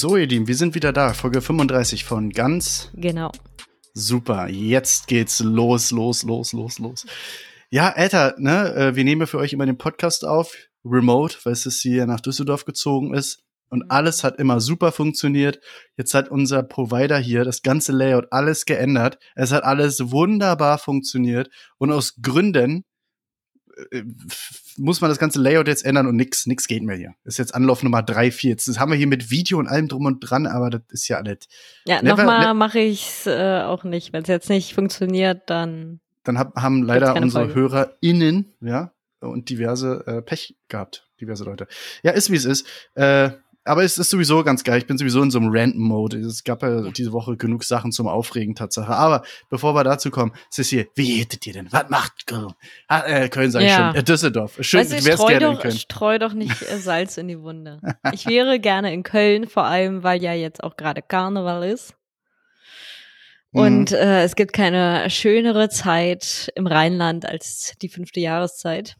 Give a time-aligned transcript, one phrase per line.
[0.00, 1.12] So, ihr Lieben, wir sind wieder da.
[1.12, 2.88] Folge 35 von Ganz.
[2.94, 3.32] Genau.
[3.94, 4.46] Super.
[4.48, 7.04] Jetzt geht's los, los, los, los, los.
[7.68, 11.80] Ja, Alter, ne, äh, wir nehmen für euch immer den Podcast auf, remote, weil es
[11.82, 13.42] hier nach Düsseldorf gezogen ist.
[13.70, 13.86] Und Mhm.
[13.88, 15.58] alles hat immer super funktioniert.
[15.96, 19.18] Jetzt hat unser Provider hier das ganze Layout alles geändert.
[19.34, 21.48] Es hat alles wunderbar funktioniert.
[21.78, 22.84] Und aus Gründen
[24.76, 27.14] muss man das ganze Layout jetzt ändern und nix, nix geht mehr hier.
[27.24, 28.50] Das ist jetzt Anlauf Nummer drei, vier.
[28.50, 31.08] Jetzt das haben wir hier mit Video und allem drum und dran, aber das ist
[31.08, 31.38] ja alles.
[31.84, 34.12] Ja, nochmal ne- mache ich's äh, auch nicht.
[34.12, 37.60] Wenn es jetzt nicht funktioniert, dann Dann hab, haben leider unsere Folge.
[37.60, 41.08] HörerInnen, ja, und diverse äh, Pech gehabt.
[41.20, 41.66] Diverse Leute.
[42.02, 42.66] Ja, ist wie es ist.
[42.94, 43.30] Äh,
[43.68, 44.78] aber es ist sowieso ganz geil.
[44.78, 46.18] Ich bin sowieso in so einem Rant-Mode.
[46.18, 48.92] Es gab ja diese Woche genug Sachen zum Aufregen, Tatsache.
[48.94, 51.68] Aber bevor wir dazu kommen, Sissi, wie hättet ihr denn?
[51.70, 52.52] Was macht Köln?
[52.88, 53.92] Ah, äh, Köln sag ich Ja.
[53.92, 54.00] schon.
[54.00, 54.56] Äh, Düsseldorf.
[54.60, 55.76] Schön, weißt du, ich wärst streu gerne in doch, Köln.
[55.78, 57.80] streu doch nicht äh, Salz in die Wunde.
[58.12, 61.94] Ich wäre gerne in Köln, vor allem, weil ja jetzt auch gerade Karneval ist.
[63.52, 63.60] Mhm.
[63.60, 68.96] Und äh, es gibt keine schönere Zeit im Rheinland als die fünfte Jahreszeit.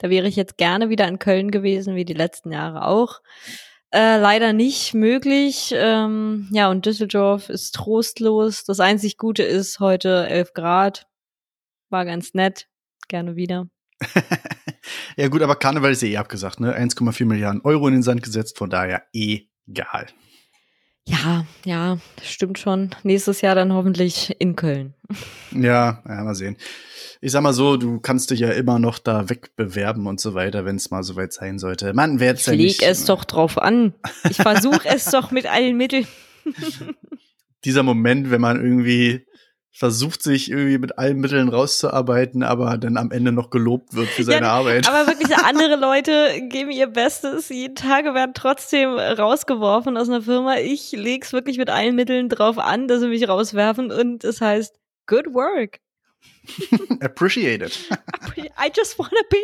[0.00, 3.20] Da wäre ich jetzt gerne wieder in Köln gewesen, wie die letzten Jahre auch.
[3.92, 5.74] Äh, leider nicht möglich.
[5.76, 8.64] Ähm, ja, und Düsseldorf ist trostlos.
[8.64, 11.06] Das einzig Gute ist heute 11 Grad.
[11.90, 12.68] War ganz nett.
[13.08, 13.68] Gerne wieder.
[15.16, 16.74] ja, gut, aber Karneval ist eh abgesagt, ne?
[16.74, 20.06] 1,4 Milliarden Euro in den Sand gesetzt, von daher egal.
[21.06, 22.90] Ja, ja, stimmt schon.
[23.02, 24.94] Nächstes Jahr dann hoffentlich in Köln.
[25.52, 26.56] Ja, ja, mal sehen.
[27.20, 30.64] Ich sag mal so, du kannst dich ja immer noch da wegbewerben und so weiter,
[30.64, 31.92] wenn es mal soweit sein sollte.
[31.92, 33.94] Mann, wer jetzt Ich leg es doch drauf an.
[34.28, 36.06] Ich versuche es doch mit allen Mitteln.
[37.64, 39.26] Dieser Moment, wenn man irgendwie
[39.72, 44.24] versucht, sich irgendwie mit allen Mitteln rauszuarbeiten, aber dann am Ende noch gelobt wird für
[44.24, 44.88] seine Ja, Arbeit.
[44.88, 47.48] Aber wirklich andere Leute geben ihr Bestes.
[47.48, 50.56] Jeden Tag werden trotzdem rausgeworfen aus einer Firma.
[50.56, 54.74] Ich leg's wirklich mit allen Mitteln drauf an, dass sie mich rauswerfen und es heißt
[55.06, 55.78] good work.
[57.00, 57.88] Appreciate it.
[58.36, 59.38] I just wanna be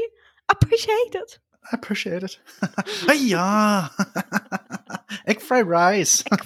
[0.49, 1.41] appreciated.
[1.71, 2.41] Appreciate it.
[3.27, 3.91] ja.
[5.25, 6.25] Egg Fry Rice.
[6.31, 6.45] Egg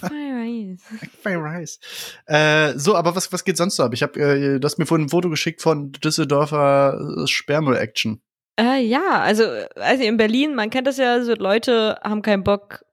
[1.21, 1.79] Fry Rice.
[2.25, 3.93] Äh, so, aber was, was geht sonst so ab?
[3.93, 8.21] Ich habe, äh, du hast mir vorhin ein Foto geschickt von Düsseldorfer äh, Sperrmüll-Action.
[8.59, 9.43] Äh, ja, also,
[9.75, 12.85] also in Berlin, man kennt das ja, so Leute haben keinen Bock,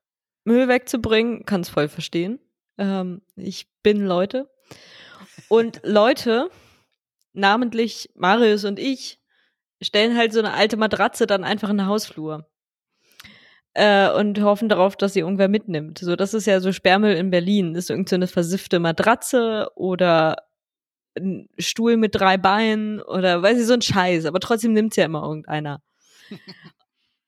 [0.44, 2.38] Müll wegzubringen, kann es voll verstehen.
[2.78, 4.50] Ähm, ich bin Leute.
[5.48, 6.50] Und Leute,
[7.32, 9.17] namentlich Marius und ich,
[9.80, 12.48] stellen halt so eine alte Matratze dann einfach in den Hausflur.
[13.74, 15.98] Äh, und hoffen darauf, dass sie irgendwer mitnimmt.
[15.98, 17.74] So, das ist ja so Sperrmüll in Berlin.
[17.74, 20.36] Das ist irgend so eine versiffte Matratze oder
[21.16, 24.24] ein Stuhl mit drei Beinen oder weiß ich, so ein Scheiß.
[24.24, 25.82] Aber trotzdem nimmt's ja immer irgendeiner.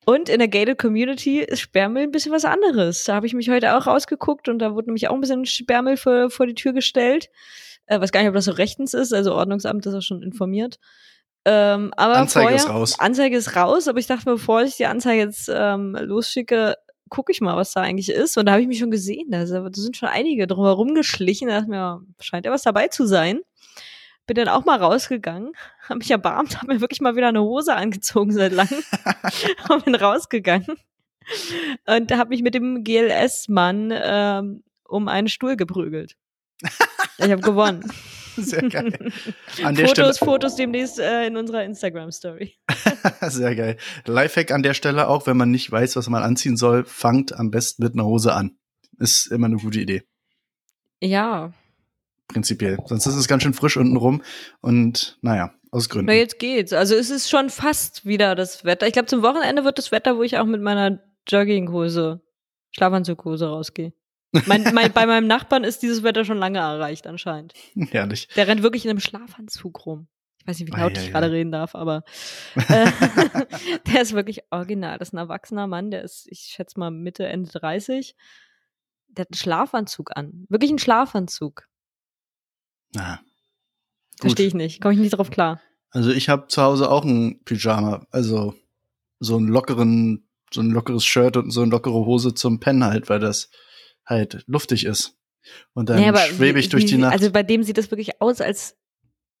[0.05, 3.03] Und in der Gated Community ist Sperrmüll ein bisschen was anderes.
[3.03, 5.95] Da habe ich mich heute auch rausgeguckt und da wurde nämlich auch ein bisschen Sperrmüll
[5.95, 7.29] vor, vor die Tür gestellt.
[7.85, 10.79] Äh, weiß gar nicht, ob das so rechtens ist, also Ordnungsamt ist auch schon informiert.
[11.45, 12.99] Ähm, aber Anzeige vorher, ist raus.
[12.99, 16.75] Anzeige ist raus, aber ich dachte mir, bevor ich die Anzeige jetzt ähm, losschicke,
[17.09, 18.37] gucke ich mal, was da eigentlich ist.
[18.37, 19.33] Und da habe ich mich schon gesehen.
[19.33, 21.47] Also, da sind schon einige drumherum geschlichen.
[21.47, 23.41] Da dachte ich mir, scheint ja was dabei zu sein.
[24.27, 25.53] Bin dann auch mal rausgegangen,
[25.89, 28.83] habe mich erbarmt, habe mir wirklich mal wieder eine Hose angezogen seit langem
[29.69, 30.77] und bin rausgegangen.
[31.85, 36.17] Und habe mich mit dem GLS-Mann ähm, um einen Stuhl geprügelt.
[37.17, 37.91] Ich habe gewonnen.
[38.37, 39.11] Sehr geil.
[39.63, 42.53] An der Fotos, Stelle, Fotos demnächst äh, in unserer Instagram-Story.
[43.21, 43.77] sehr geil.
[44.05, 47.51] Lifehack an der Stelle auch, wenn man nicht weiß, was man anziehen soll, fangt am
[47.51, 48.57] besten mit einer Hose an.
[48.99, 50.03] Ist immer eine gute Idee,
[51.01, 51.51] Ja,
[52.27, 52.77] prinzipiell.
[52.85, 54.21] Sonst ist es ganz schön frisch unten rum
[54.61, 56.11] und naja, aus Na, Gründen.
[56.11, 56.73] jetzt geht's.
[56.73, 58.87] Also es ist schon fast wieder das Wetter.
[58.87, 62.21] Ich glaube, zum Wochenende wird das Wetter, wo ich auch mit meiner Jogginghose,
[62.71, 63.93] Schlafanzughose rausgehe.
[64.45, 67.53] Mein, mein, bei meinem Nachbarn ist dieses Wetter schon lange erreicht anscheinend.
[67.75, 68.27] Herrlich.
[68.35, 70.07] Der rennt wirklich in einem Schlafanzug rum.
[70.39, 71.29] Ich weiß nicht, wie laut Ei, ei, ich gerade ei.
[71.29, 72.03] reden darf, aber
[72.55, 72.91] äh,
[73.93, 74.97] der ist wirklich original.
[74.97, 78.15] Das ist ein erwachsener Mann, der ist, ich schätze mal, Mitte, Ende 30.
[79.09, 80.45] Der hat einen Schlafanzug an.
[80.49, 81.67] Wirklich einen Schlafanzug.
[82.93, 83.21] Na.
[84.19, 84.81] Verstehe ich nicht.
[84.81, 85.61] Komme ich nicht drauf klar.
[85.91, 88.55] Also ich habe zu Hause auch ein Pyjama, also
[89.19, 93.09] so einen lockeren, so ein lockeres Shirt und so eine lockere Hose zum Pennen halt,
[93.09, 93.49] weil das
[94.05, 95.15] halt luftig ist.
[95.73, 97.13] Und dann aber schwebe wie- ich durch wie, die Nacht.
[97.13, 98.77] Also bei dem sieht das wirklich aus, als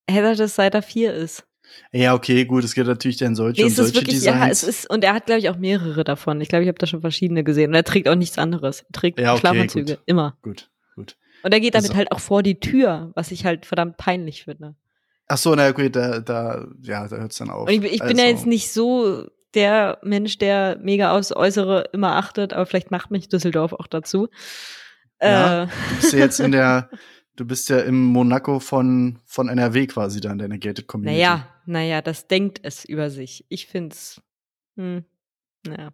[0.09, 1.45] hätte das seit er vier ist.
[1.91, 4.39] ja, okay, gut, es gibt natürlich dann solche Nee, und es solche wirklich, Designs.
[4.39, 6.41] ja, es ist, und er hat, glaube ich, auch mehrere davon.
[6.41, 7.69] Ich glaube, ich habe da schon verschiedene gesehen.
[7.69, 8.81] Und er trägt auch nichts anderes.
[8.81, 10.03] Er trägt Ja, okay, Schlafanzüge, gut.
[10.05, 10.37] immer.
[10.41, 11.15] gut, gut.
[11.43, 14.43] Und er geht damit Also- halt auch vor die Tür, was ich halt verdammt peinlich
[14.43, 14.75] finde.
[15.27, 17.69] Ach so, na gut, da, da, ja, da hört's dann auf.
[17.69, 21.89] Und ich, ich bin ja Also, jetzt nicht so der Mensch, der mega aufs Äußere
[21.93, 24.29] immer achtet, aber vielleicht macht mich Düsseldorf auch dazu.
[25.21, 26.89] Ja, Äh, du bist ja jetzt in der,
[27.35, 31.17] du bist ja im Monaco von, von NRW quasi da in deiner Gated Community.
[31.17, 33.45] naja, naja, das denkt es über sich.
[33.49, 34.21] Ich find's,
[34.77, 35.05] hm,
[35.67, 35.91] naja.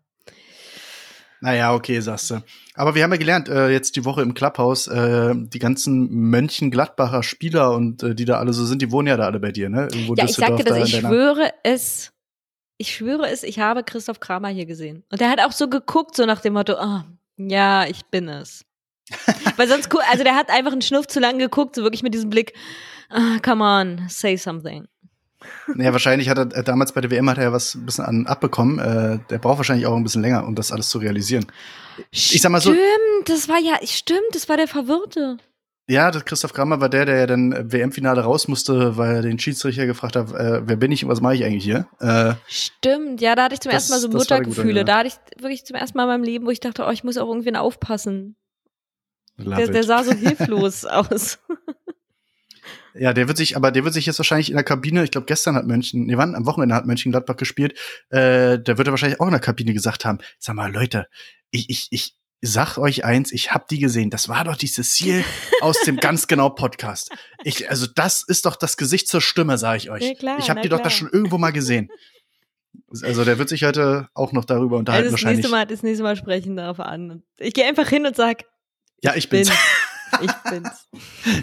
[1.39, 2.41] Naja, okay, sagst du.
[2.73, 7.21] Aber wir haben ja gelernt, äh, jetzt die Woche im Clubhouse, äh, die ganzen Mönchengladbacher
[7.21, 9.69] Spieler und äh, die da alle so sind, die wohnen ja da alle bei dir,
[9.69, 9.83] ne?
[9.91, 12.11] Irgendwo Ja, ich sagte das, ich schwöre es,
[12.77, 15.03] ich schwöre es, ich habe Christoph Kramer hier gesehen.
[15.11, 17.05] Und der hat auch so geguckt, so nach dem Motto, ah,
[17.37, 18.65] ja, ich bin es.
[19.57, 22.29] Weil sonst, also der hat einfach einen Schnuff zu lang geguckt, so wirklich mit diesem
[22.29, 22.53] Blick,
[23.09, 24.87] ah, come on, say something.
[25.73, 28.05] Naja, wahrscheinlich hat er äh, damals bei der WM hat er ja was ein bisschen
[28.05, 28.79] an abbekommen.
[28.79, 31.45] Äh, der braucht wahrscheinlich auch ein bisschen länger, um das alles zu realisieren.
[32.11, 35.37] Ich sag mal so- Stimmt, das war ja, stimmt, das war der Verwirrte.
[35.89, 39.21] Ja, das Christoph Kramer war der, der ja dann äh, WM-Finale raus musste, weil er
[39.21, 41.87] den Schiedsrichter gefragt hat, äh, wer bin ich und was mache ich eigentlich hier?
[42.01, 44.83] Äh, Stimmt, ja, da hatte ich zum Das- ersten Mal so Muttergefühle.
[44.83, 47.05] Da hatte ich wirklich zum ersten Mal in meinem Leben, wo ich dachte, oh, ich
[47.05, 48.35] muss auch irgendwen aufpassen.
[49.37, 51.39] Der, der sah so hilflos aus.
[52.93, 55.25] Ja, der wird sich, aber der wird sich jetzt wahrscheinlich in der Kabine, ich glaube
[55.27, 56.35] gestern hat Mönchen, nee, wann?
[56.35, 57.77] Am Wochenende hat Mönchengladbach gespielt,
[58.09, 61.07] äh, der wird er wahrscheinlich auch in der Kabine gesagt haben, sag mal, Leute,
[61.51, 65.23] ich, ich, ich sag euch eins, ich hab die gesehen, das war doch die Cecile
[65.61, 67.09] aus dem ganz genau Podcast.
[67.43, 70.03] Ich, also das ist doch das Gesicht zur Stimme, sage ich euch.
[70.03, 70.91] Ja, klar, ich habe na die doch da klar.
[70.91, 71.89] schon irgendwo mal gesehen.
[73.01, 75.37] Also der wird sich heute auch noch darüber unterhalten Also das wahrscheinlich.
[75.45, 77.23] nächste Mal, das nächste Mal sprechen darauf an.
[77.37, 78.43] Ich gehe einfach hin und sag,
[79.01, 79.49] ja, ich bin's.
[79.49, 79.59] bin's.
[80.21, 80.87] Ich bin's.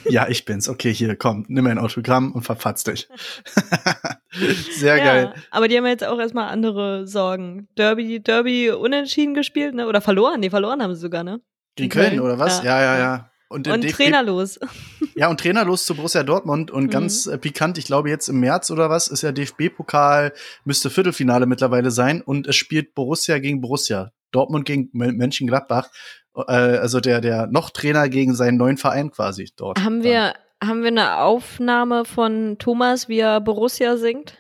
[0.09, 0.69] ja, ich bin's.
[0.69, 3.09] Okay, hier, komm, nimm ein Autogramm und verfatz dich.
[4.73, 5.35] Sehr ja, geil.
[5.51, 7.69] aber die haben jetzt auch erstmal andere Sorgen.
[7.77, 9.87] Derby, Derby unentschieden gespielt, ne?
[9.87, 10.41] Oder verloren?
[10.41, 11.41] Nee, verloren haben sie sogar, ne?
[11.77, 12.63] Gegen Köln, Köln, oder was?
[12.63, 12.81] ja.
[12.81, 13.31] Ja, ja, ja.
[13.49, 14.59] Und, Und trainerlos.
[15.17, 16.91] Ja, und trainerlos zu Borussia Dortmund und Mhm.
[16.91, 20.33] ganz äh, pikant, ich glaube jetzt im März oder was, ist ja DFB-Pokal,
[20.65, 24.11] müsste Viertelfinale mittlerweile sein und es spielt Borussia gegen Borussia.
[24.33, 25.89] Dortmund gegen Mön- Mönchengladbach.
[26.37, 29.83] Äh, also der, der noch Trainer gegen seinen neuen Verein quasi dort.
[29.83, 34.39] Haben wir, haben wir eine Aufnahme von Thomas, wie er Borussia singt?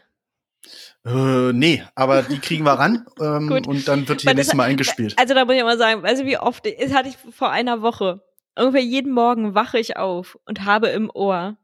[1.04, 5.14] Äh, nee, aber die kriegen wir ran ähm, und dann wird das- nächstes Mal eingespielt.
[5.18, 7.82] Also da muss ich mal sagen, weißt du, wie oft, das hatte ich vor einer
[7.82, 8.22] Woche.
[8.56, 11.56] Ungefähr jeden Morgen wache ich auf und habe im Ohr,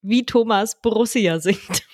[0.00, 1.84] wie Thomas Borussia singt.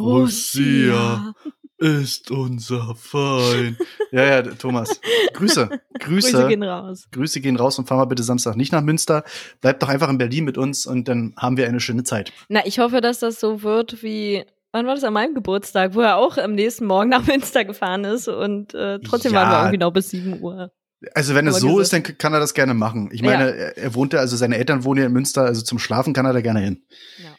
[0.00, 1.34] Borussia
[1.80, 3.76] ist unser Feind.
[4.12, 5.00] ja, ja, Thomas.
[5.34, 5.68] Grüße.
[5.98, 6.30] Grüße.
[6.32, 7.08] Grüße gehen raus.
[7.10, 9.24] Grüße gehen raus und fahr mal bitte Samstag nicht nach Münster.
[9.60, 12.32] Bleib doch einfach in Berlin mit uns und dann haben wir eine schöne Zeit.
[12.48, 16.00] Na, ich hoffe, dass das so wird wie, wann war das an meinem Geburtstag, wo
[16.00, 19.40] er auch am nächsten Morgen nach Münster gefahren ist und äh, trotzdem Ja.
[19.42, 20.70] waren wir irgendwie noch bis 7 Uhr.
[21.14, 23.08] Also wenn es so gesagt- ist, dann kann er das gerne machen.
[23.10, 23.54] Ich meine, Ja.
[23.56, 26.26] er, er wohnt ja, also seine Eltern wohnen ja in Münster, also zum Schlafen kann
[26.26, 26.82] er da gerne hin.
[27.22, 27.30] Ja.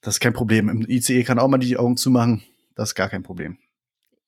[0.00, 0.68] Das ist kein Problem.
[0.68, 2.44] Im ICE kann auch mal die Augen zumachen.
[2.78, 3.58] Das ist gar kein Problem.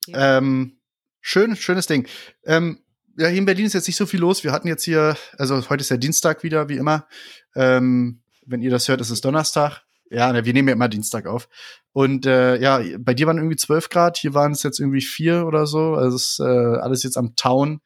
[0.08, 0.38] Ja.
[0.38, 0.80] Ähm,
[1.20, 2.08] schön, schönes Ding.
[2.44, 2.80] Ähm,
[3.16, 4.42] ja, hier in Berlin ist jetzt nicht so viel los.
[4.42, 7.06] Wir hatten jetzt hier, also heute ist ja Dienstag wieder, wie immer.
[7.54, 9.82] Ähm, wenn ihr das hört, ist es Donnerstag.
[10.10, 11.48] Ja, wir nehmen ja immer Dienstag auf.
[11.92, 15.46] Und äh, ja, bei dir waren irgendwie 12 Grad, hier waren es jetzt irgendwie vier
[15.46, 15.94] oder so.
[15.94, 17.80] Also es ist äh, alles jetzt am Tauen.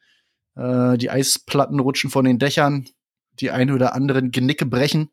[0.56, 2.88] Äh, die Eisplatten rutschen von den Dächern,
[3.38, 5.10] die ein oder anderen Genicke brechen.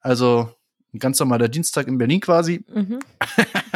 [0.00, 0.52] Also
[0.94, 2.64] ein ganz normaler Dienstag in Berlin quasi.
[2.72, 3.00] Mhm.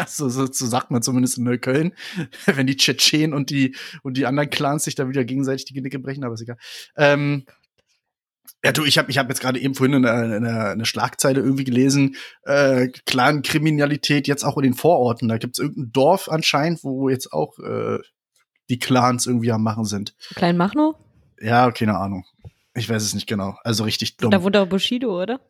[0.09, 1.93] So, so, so sagt man zumindest in Neukölln,
[2.47, 5.99] wenn die Tschetschenen und die und die anderen Clans sich da wieder gegenseitig die Genicke
[5.99, 6.57] brechen, aber ist egal.
[6.97, 7.45] Ähm,
[8.65, 11.65] ja, du, ich habe ich hab jetzt gerade eben vorhin eine, eine, eine Schlagzeile irgendwie
[11.65, 15.29] gelesen, äh, Clan-Kriminalität jetzt auch in den Vororten.
[15.29, 17.99] Da gibt's irgendein Dorf anscheinend, wo jetzt auch äh,
[18.69, 20.15] die Clans irgendwie am Machen sind.
[20.35, 20.95] Klein Machno?
[21.41, 22.25] Ja, keine Ahnung.
[22.75, 23.57] Ich weiß es nicht genau.
[23.65, 24.31] Also richtig dumm.
[24.31, 25.41] Da wohnt auch Bushido, oder?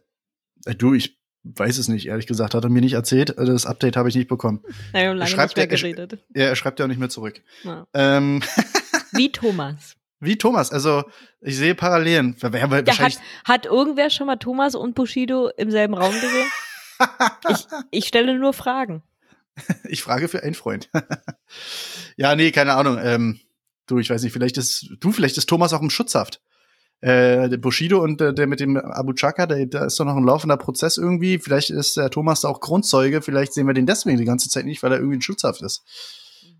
[0.64, 2.54] Äh, du, ich weiß es nicht, ehrlich gesagt.
[2.54, 3.37] Hat er mir nicht erzählt.
[3.38, 4.62] Äh, Das Update habe ich nicht bekommen.
[4.94, 6.25] Haben lange Schreibt nicht mehr geredet.
[6.34, 7.40] Ja, er schreibt ja auch nicht mehr zurück.
[7.64, 7.87] Ja.
[7.94, 8.42] Ähm,
[9.12, 9.96] Wie Thomas.
[10.20, 11.02] Wie Thomas, also
[11.40, 12.37] ich sehe Parallelen.
[12.40, 16.46] Ja, hat, hat irgendwer schon mal Thomas und Bushido im selben Raum gesehen?
[17.49, 19.02] Ich, ich stelle nur Fragen.
[19.88, 20.88] ich frage für einen Freund.
[22.16, 22.96] ja, nee, keine Ahnung.
[23.02, 23.40] Ähm,
[23.87, 26.40] du, ich weiß nicht, vielleicht ist du, vielleicht ist Thomas auch im Schutzhaft.
[27.02, 30.16] Äh, der Bushido und äh, der mit dem Abu Chaka, der, da ist doch noch
[30.16, 31.40] ein laufender Prozess irgendwie.
[31.40, 33.23] Vielleicht ist der Thomas da auch Grundzeuge.
[33.23, 35.82] Vielleicht sehen wir den deswegen die ganze Zeit nicht, weil er irgendwie in Schutzhaft ist.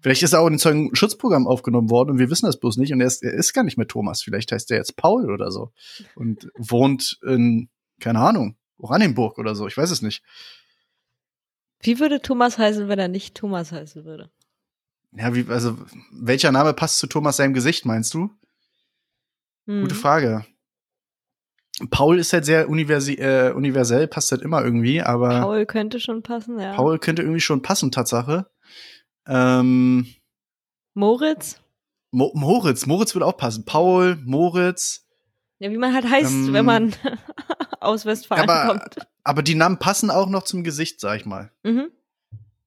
[0.01, 2.93] Vielleicht ist er auch in ein Zeugenschutzprogramm aufgenommen worden und wir wissen das bloß nicht.
[2.93, 4.21] Und er ist, er ist gar nicht mehr Thomas.
[4.21, 5.71] Vielleicht heißt er jetzt Paul oder so.
[6.17, 7.69] Und wohnt in,
[8.01, 9.69] keine Ahnung, Oranienburg oder so.
[9.69, 10.25] Ich weiß es nicht.
[11.83, 14.29] Wie würde Thomas heißen, wenn er nicht Thomas heißen würde?
[15.13, 15.79] Ja, wie, also,
[16.11, 18.31] welcher Name passt zu Thomas seinem Gesicht, meinst du?
[19.67, 19.83] Hm.
[19.83, 20.45] Gute Frage.
[21.91, 26.23] Paul ist halt sehr äh, universell, passt halt immer irgendwie, aber Paul, Paul könnte schon
[26.23, 26.75] passen, ja.
[26.99, 28.47] könnte irgendwie schon passen, Tatsache.
[29.27, 30.07] Ähm,
[30.95, 31.61] Moritz?
[32.11, 33.65] Mo Moritz, Moritz würde auch passen.
[33.65, 35.07] Paul, Moritz.
[35.61, 36.95] Ja, wie man halt heißt, Ähm, wenn man
[37.81, 39.07] aus Westfalen aber- kommt.
[39.25, 41.53] Aber die Namen passen auch noch zum Gesicht, sag ich mal.
[41.63, 41.91] Mhm.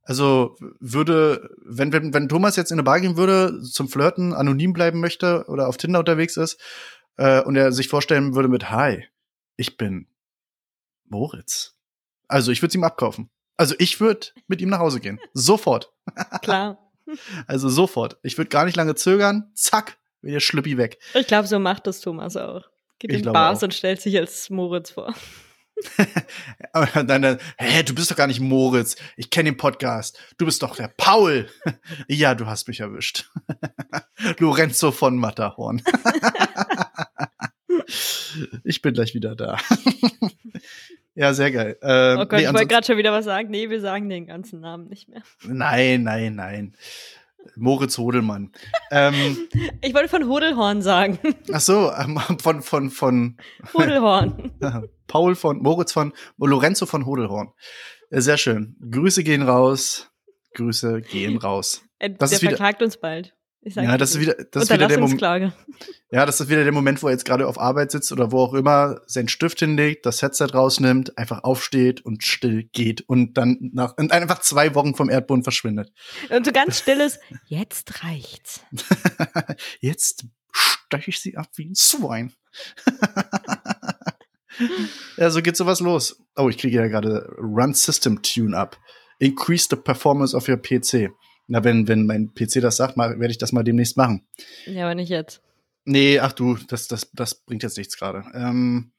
[0.07, 4.71] Also würde, wenn, wenn, wenn Thomas jetzt in eine Bar gehen würde, zum Flirten anonym
[4.71, 6.61] bleiben möchte oder auf Tinder unterwegs ist
[7.17, 9.03] äh, und er sich vorstellen würde mit Hi,
[9.57, 10.07] ich bin
[11.05, 11.75] Moritz.
[12.27, 13.29] Also ich würde es ihm abkaufen.
[13.57, 15.19] Also ich würde mit ihm nach Hause gehen.
[15.33, 15.91] Sofort.
[16.41, 16.77] Klar.
[17.47, 18.17] Also sofort.
[18.21, 19.49] Ich würde gar nicht lange zögern.
[19.55, 20.99] Zack, wäre der Schlüppi weg.
[21.15, 22.63] Ich glaube, so macht das Thomas auch.
[22.99, 23.63] Geht Ich in Bars auch.
[23.63, 25.13] und stellt sich als Moritz vor.
[26.73, 28.95] Aber dann, dann, hä, du bist doch gar nicht Moritz.
[29.17, 30.17] Ich kenne den Podcast.
[30.37, 31.49] Du bist doch der Paul.
[32.07, 33.29] ja, du hast mich erwischt.
[34.39, 35.81] Lorenzo von Matterhorn.
[38.63, 39.57] ich bin gleich wieder da.
[41.15, 41.77] ja, sehr geil.
[41.81, 43.49] Ähm, Oh Gott, nee, ich wollte gerade schon wieder was sagen.
[43.49, 45.21] Nee, wir sagen den ganzen Namen nicht mehr.
[45.43, 46.75] nein, nein, nein.
[47.55, 48.51] Moritz Hodelmann.
[48.89, 49.37] ähm,
[49.81, 51.19] Ich wollte von Hodelhorn sagen.
[51.53, 53.37] ach so, ähm, von, von, von
[53.73, 54.51] Hodelhorn.
[55.07, 57.49] Paul von, Moritz von, Lorenzo von Hodelhorn.
[58.09, 58.75] Äh, Sehr schön.
[58.91, 60.09] Grüße gehen raus.
[60.55, 61.83] Grüße gehen raus.
[61.99, 63.33] Äh, Das der ist wieder- verklagt uns bald.
[63.67, 65.19] Ja, das ist wieder, das ist wieder der Moment.
[66.11, 68.41] Ja, das ist wieder der Moment, wo er jetzt gerade auf Arbeit sitzt oder wo
[68.41, 73.71] auch immer, seinen Stift hinlegt, das Headset rausnimmt, einfach aufsteht und still geht und dann
[73.73, 75.91] nach und einfach zwei Wochen vom Erdboden verschwindet.
[76.29, 78.61] Und so ganz stilles, jetzt reicht's.
[79.79, 82.29] Jetzt steche ich sie ab wie ein Swine.
[85.17, 86.21] ja, so geht sowas los.
[86.35, 88.77] Oh, ich kriege ja gerade Run System Tune Up.
[89.19, 91.11] Increase the performance of your PC.
[91.47, 94.25] Na, wenn, wenn mein PC das sagt, werde ich das mal demnächst machen.
[94.65, 95.41] Ja, aber nicht jetzt.
[95.85, 98.23] Nee, ach du, das, das, das bringt jetzt nichts gerade.
[98.33, 98.91] Ähm,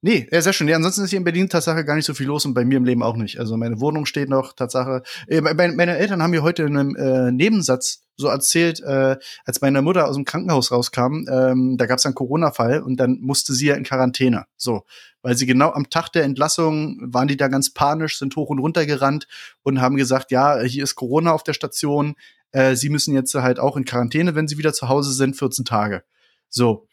[0.00, 0.66] nee, ja, sehr schön.
[0.66, 2.78] Ja, ansonsten ist hier in Berlin Tatsache gar nicht so viel los und bei mir
[2.78, 3.38] im Leben auch nicht.
[3.38, 5.02] Also meine Wohnung steht noch, Tatsache.
[5.28, 9.60] Äh, meine, meine Eltern haben mir heute in einem äh, Nebensatz so erzählt, äh, als
[9.60, 13.52] meine Mutter aus dem Krankenhaus rauskam, ähm, da gab es einen Corona-Fall und dann musste
[13.52, 14.46] sie ja in Quarantäne.
[14.56, 14.84] So,
[15.22, 18.58] weil sie genau am Tag der Entlassung waren die da ganz panisch, sind hoch und
[18.58, 19.26] runter gerannt
[19.62, 22.14] und haben gesagt, ja, hier ist Corona auf der Station.
[22.52, 25.64] Äh, sie müssen jetzt halt auch in Quarantäne, wenn sie wieder zu Hause sind, 14
[25.64, 26.02] Tage.
[26.48, 26.86] So,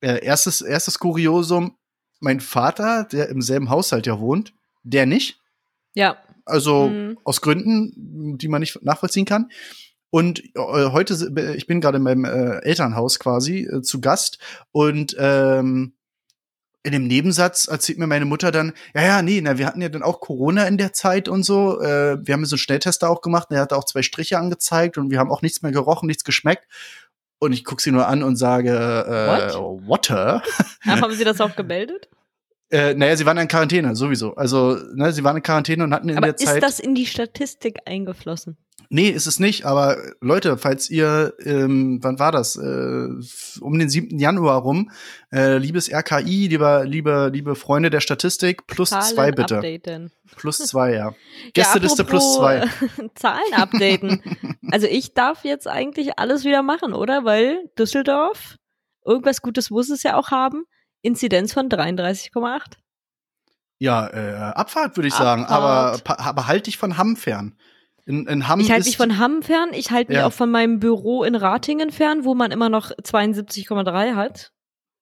[0.00, 1.76] äh, erstes, erstes Kuriosum,
[2.20, 4.52] mein Vater, der im selben Haushalt ja wohnt,
[4.82, 5.40] der nicht.
[5.94, 6.18] Ja.
[6.44, 7.18] Also Mhm.
[7.24, 9.50] aus Gründen, die man nicht nachvollziehen kann.
[10.16, 14.38] Und äh, heute, si- ich bin gerade in meinem äh, Elternhaus quasi äh, zu Gast
[14.72, 15.92] und ähm,
[16.82, 19.88] in dem Nebensatz erzählt mir meine Mutter dann, ja, ja, nee, na, wir hatten ja
[19.90, 21.80] dann auch Corona in der Zeit und so.
[21.82, 25.10] Äh, wir haben so einen Schnelltester auch gemacht, der hat auch zwei Striche angezeigt und
[25.10, 26.64] wir haben auch nichts mehr gerochen, nichts geschmeckt.
[27.38, 29.26] Und ich guck sie nur an und sage, äh,
[29.86, 30.42] Water?
[30.86, 32.08] Ach, haben Sie das auch gemeldet?
[32.70, 34.34] Äh, naja, sie waren in Quarantäne, sowieso.
[34.34, 36.56] Also, ne, sie waren in Quarantäne und hatten in Aber der Zeit.
[36.56, 38.56] ist das in die Statistik eingeflossen?
[38.88, 42.54] Nee, ist es nicht, aber Leute, falls ihr, ähm, wann war das?
[42.56, 43.08] Äh,
[43.60, 44.18] um den 7.
[44.18, 44.90] Januar rum,
[45.32, 49.56] äh, liebes RKI, lieber, liebe, liebe Freunde der Statistik, plus Zahlen zwei bitte.
[49.56, 50.12] updaten.
[50.36, 51.14] Plus zwei, ja.
[51.52, 53.02] Gästeliste plus apropos, zwei.
[53.04, 54.22] äh, Zahlen updaten.
[54.70, 57.24] also ich darf jetzt eigentlich alles wieder machen, oder?
[57.24, 58.56] Weil Düsseldorf,
[59.04, 60.64] irgendwas Gutes muss es ja auch haben,
[61.06, 62.76] Inzidenz von 33,8.
[63.78, 66.20] Ja, äh, Abfahrt würde ich sagen, aber, Abfahrt.
[66.20, 67.54] aber halt dich von Hamm fern.
[68.06, 70.26] In, in Hamm Ich halte ist, mich von Hamm fern, ich halte mich Ja.
[70.26, 74.52] auch von meinem Büro in Ratingen fern, wo man immer noch 72,3 hat.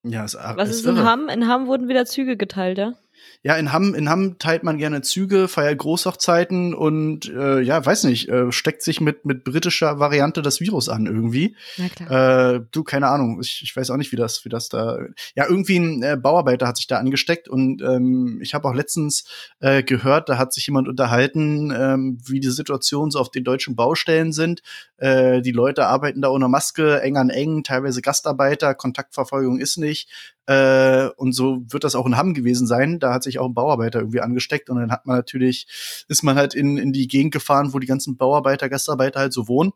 [0.04, 1.04] ja, ist, Was ist, in irre.
[1.06, 1.28] Hamm?
[1.28, 2.94] In Hamm wurden wieder Züge geteilt, ja?
[3.42, 8.04] Ja, in Hamm, in Hamm teilt man gerne Züge, feiert Großhochzeiten und äh, ja, weiß
[8.04, 11.56] nicht, äh, steckt sich mit mit britischer Variante das Virus an irgendwie.
[11.76, 12.54] Na klar.
[12.54, 14.98] Äh, du, keine Ahnung, ich, ich weiß auch nicht, wie das, wie das da.
[15.34, 19.24] Ja, irgendwie ein äh, Bauarbeiter hat sich da angesteckt und ähm, ich habe auch letztens
[19.60, 23.76] äh, gehört, da hat sich jemand unterhalten, ähm, wie die Situation so auf den deutschen
[23.76, 24.62] Baustellen sind.
[24.96, 30.08] Äh, die Leute arbeiten da ohne Maske, eng an eng, teilweise Gastarbeiter, Kontaktverfolgung ist nicht.
[30.46, 32.98] Äh, und so wird das auch in Hamm gewesen sein.
[32.98, 35.66] Da hat sich auch ein Bauarbeiter irgendwie angesteckt und dann hat man natürlich,
[36.08, 39.48] ist man halt in, in die Gegend gefahren, wo die ganzen Bauarbeiter, Gastarbeiter halt so
[39.48, 39.72] wohnen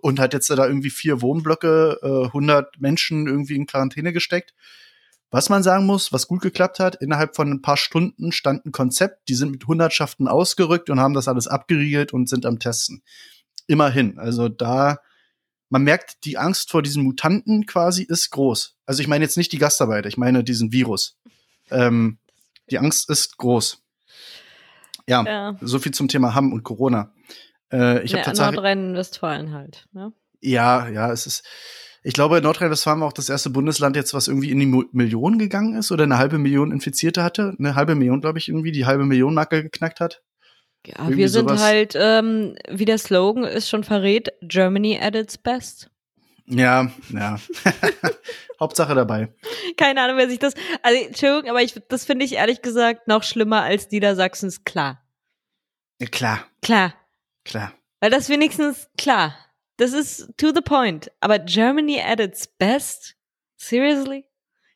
[0.00, 4.54] und hat jetzt da irgendwie vier Wohnblöcke, äh, 100 Menschen irgendwie in Quarantäne gesteckt.
[5.30, 8.72] Was man sagen muss, was gut geklappt hat, innerhalb von ein paar Stunden stand ein
[8.72, 13.02] Konzept, die sind mit Hundertschaften ausgerückt und haben das alles abgeriegelt und sind am Testen.
[13.66, 14.98] Immerhin, also da,
[15.68, 18.76] man merkt, die Angst vor diesen Mutanten quasi ist groß.
[18.86, 21.16] Also ich meine jetzt nicht die Gastarbeiter, ich meine diesen Virus.
[21.70, 22.18] Ähm,
[22.70, 23.82] die Angst ist groß.
[25.08, 25.56] Ja, Ja.
[25.60, 27.12] so viel zum Thema Hamm und Corona.
[27.72, 29.86] Äh, ich habe ja, tatsächlich Nordrhein-Westfalen halt.
[29.92, 30.12] Ne?
[30.40, 31.44] ja, ja, es ist.
[32.02, 35.38] Ich glaube, Nordrhein-Westfalen war auch das erste Bundesland jetzt, was irgendwie in die Mo- Million
[35.38, 37.56] gegangen ist oder eine halbe Million Infizierte hatte.
[37.58, 40.22] Eine halbe Million, glaube ich, irgendwie die halbe Million Marke geknackt hat.
[40.86, 41.62] Ja, Irgendwie wir sind sowas.
[41.62, 45.90] halt, ähm, wie der Slogan ist schon verrät, Germany at its best.
[46.46, 47.38] Ja, ja.
[48.60, 49.34] Hauptsache dabei.
[49.76, 50.54] Keine Ahnung, wer sich das.
[50.82, 55.02] Also, Entschuldigung, aber ich, das finde ich ehrlich gesagt noch schlimmer als Niedersachsens klar.
[56.00, 56.94] Ja, klar, Klar.
[57.44, 57.72] klar.
[58.00, 59.34] Weil das wenigstens klar.
[59.78, 61.10] Das ist to the point.
[61.20, 63.16] Aber Germany at its best?
[63.56, 64.24] Seriously?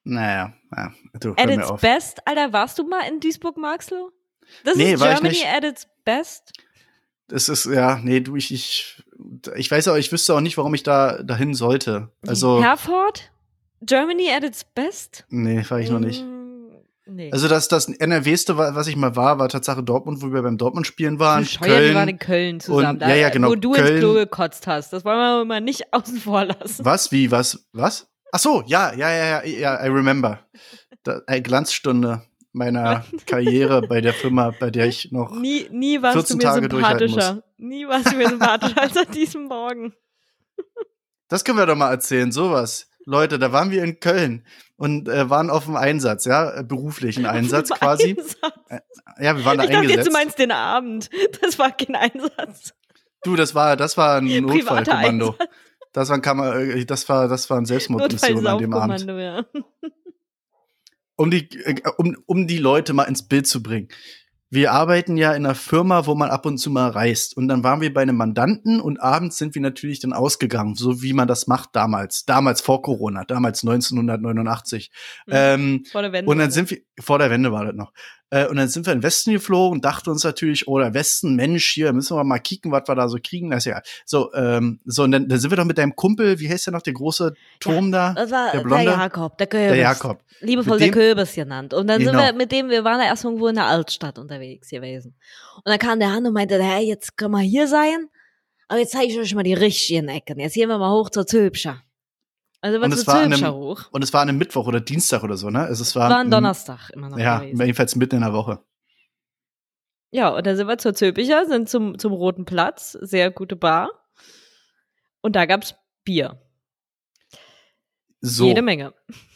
[0.05, 1.81] Naja, ja, du, At its auf.
[1.81, 2.27] best?
[2.27, 4.11] Alter, warst du mal in Duisburg-Marxloh?
[4.65, 6.53] Das Nee, ist Germany at its best?
[7.29, 9.03] Das ist, ja, nee, du, ich, ich,
[9.57, 12.11] ich weiß auch, ich wüsste auch nicht, warum ich da dahin sollte.
[12.27, 13.31] Also, Herford?
[13.83, 15.25] Germany at its best?
[15.31, 16.23] nee, war ich noch nicht.
[16.25, 16.41] Mm,
[17.13, 17.33] Nee.
[17.33, 20.57] Also das, das NRWste, wa- was ich mal war, war Tatsache Dortmund, wo wir beim
[20.59, 21.43] Dortmund spielen waren.
[21.43, 21.95] Bescheuert, wir Köln.
[21.97, 23.03] waren in Köln zusammen.
[23.03, 23.87] und- ja, ja, genau, Wo du Köln.
[23.95, 24.93] ins Klo gekotzt hast.
[24.93, 26.85] Das wollen wir mal nicht außen vor lassen.
[26.85, 27.11] Was?
[27.11, 27.29] Wie?
[27.33, 27.67] Was?
[27.73, 28.07] Was?
[28.31, 30.39] Ach so, ja, ja, ja, ja, ja, I remember.
[31.03, 35.31] Da, eine Glanzstunde meiner Karriere bei der Firma, bei der ich noch.
[35.39, 37.43] Nie, nie warst 14 du mir Tage sympathischer.
[37.59, 39.95] Nie warst du mir sympathischer als an diesem Morgen.
[41.29, 42.89] Das können wir doch mal erzählen, sowas.
[43.07, 44.45] Leute, da waren wir in Köln
[44.77, 48.17] und äh, waren auf dem Einsatz, ja, äh, beruflichen Einsatz quasi.
[48.19, 48.37] Einsatz.
[49.19, 50.09] Ja, wir waren da Ich dachte jetzt, eingesetzt.
[50.09, 51.11] du meinst den Abend.
[51.43, 52.73] Das war kein Einsatz.
[53.23, 55.35] Du, das war, das war ein Notfallkommando.
[55.93, 59.05] Das war, ein Kammer, äh, das war, das war eine Selbstmordmission an dem Abend.
[59.07, 59.45] Ja.
[61.21, 63.89] Um die, äh, um, um die Leute mal ins Bild zu bringen.
[64.53, 67.37] Wir arbeiten ja in einer Firma, wo man ab und zu mal reist.
[67.37, 71.03] Und dann waren wir bei einem Mandanten und abends sind wir natürlich dann ausgegangen, so
[71.03, 72.25] wie man das macht damals.
[72.25, 74.91] Damals vor Corona, damals 1989.
[75.27, 75.33] Mhm.
[75.33, 76.31] Ähm, Vor der Wende.
[76.31, 77.93] und dann sind wir, vor der Wende war das noch.
[78.31, 80.95] Äh, und dann sind wir in den Westen geflogen und dachten uns natürlich, oh, der
[80.95, 83.51] Westen, Mensch, hier müssen wir mal kicken, was wir da so kriegen.
[83.51, 86.39] Das ist ja, so, ähm, so, und dann, dann sind wir doch mit deinem Kumpel,
[86.39, 88.13] wie heißt der noch, der große Turm da?
[88.15, 88.85] das war der der, Blonde?
[88.85, 89.69] Jakob, der Kürbis.
[89.69, 90.23] Der Jakob.
[90.41, 91.75] Liebevoll Mit der dem- Kürbis genannt.
[91.75, 92.13] Und dann Genau.
[92.13, 95.15] sind wir mit dem, wir waren da erst irgendwo in der Altstadt unterwegs gewesen.
[95.57, 98.09] Und dann kam der an und meinte, hey, jetzt können wir hier sein,
[98.69, 100.39] aber jetzt zeige ich euch mal die richtigen Ecken.
[100.39, 101.83] Jetzt gehen wir mal hoch zur Zülpscher.
[102.63, 103.85] Also wir Und es war an einem- hoch.
[103.91, 105.61] Und es war an einem Mittwoch oder Dienstag oder so, ne?
[105.61, 107.61] Also es war, War ein ein- Donnerstag immer noch Ja, gewesen.
[107.61, 108.63] jedenfalls mitten in der Woche.
[110.13, 113.91] Ja, und da sind wir zur Zülpicher, sind zum, zum Roten Platz, sehr gute Bar.
[115.23, 116.41] Und da gab's Bier.
[118.21, 118.93] So, Jede Menge.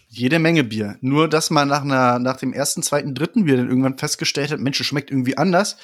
[0.09, 0.97] jede Menge Bier.
[1.01, 4.61] Nur, dass man nach, einer, nach dem ersten, zweiten, dritten Bier dann irgendwann festgestellt hat,
[4.61, 5.77] Mensch, es schmeckt irgendwie anders.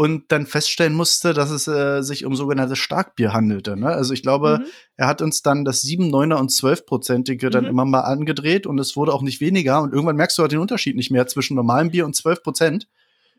[0.00, 3.76] Und dann feststellen musste, dass es äh, sich um sogenanntes Starkbier handelte.
[3.76, 3.88] Ne?
[3.88, 4.66] Also ich glaube, Mhm.
[4.96, 7.70] er hat uns dann das 7, 9er und 12-prozentige dann Mhm.
[7.70, 9.82] immer mal angedreht und es wurde auch nicht weniger.
[9.82, 12.88] Und irgendwann merkst du halt den Unterschied nicht mehr zwischen normalem Bier und 12 Prozent.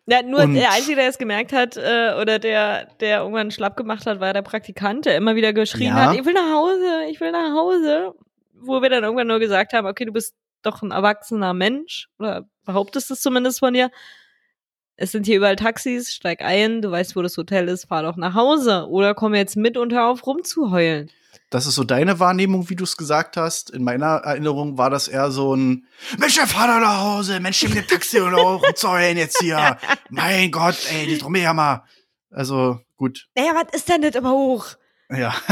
[0.05, 3.75] Ja, nur Und- der Einzige, der es gemerkt hat, äh, oder der, der irgendwann schlapp
[3.75, 6.09] gemacht hat, war der Praktikant, der immer wieder geschrien Ja.
[6.11, 8.13] hat, ich will nach Hause, ich will nach Hause.
[8.53, 12.45] Wo wir dann irgendwann nur gesagt haben, okay, du bist doch ein erwachsener Mensch, oder
[12.65, 13.89] behauptest es zumindest von dir.
[15.01, 18.17] Es sind hier überall Taxis, steig ein, du weißt, wo das Hotel ist, fahr doch
[18.17, 18.87] nach Hause.
[18.87, 21.09] Oder komm jetzt mit und hör auf rumzuheulen.
[21.49, 23.71] Das ist so deine Wahrnehmung, wie du es gesagt hast.
[23.71, 25.87] In meiner Erinnerung war das eher so ein
[26.19, 29.79] Mensch, der Vater nach Hause, Mensch, nimm den Taxi oder auch rumzeulen jetzt hier.
[30.11, 31.83] mein Gott, ey, die her mal.
[32.29, 34.67] Also, gut, Naja, was ist denn das aber hoch?
[35.15, 35.33] Ja.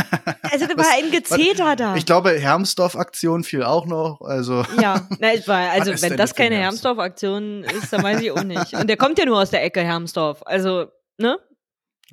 [0.52, 1.96] Also, da Was- war ein Gezeter da.
[1.96, 4.20] Ich glaube, Hermsdorf-Aktion fiel auch noch.
[4.22, 6.98] Also, Ja, na, es war, also wenn das keine Hermsdorf?
[6.98, 8.74] Hermsdorf-Aktion ist, dann weiß ich auch nicht.
[8.74, 10.42] Und der kommt ja nur aus der Ecke Hermsdorf.
[10.46, 10.88] Also,
[11.20, 11.38] ne?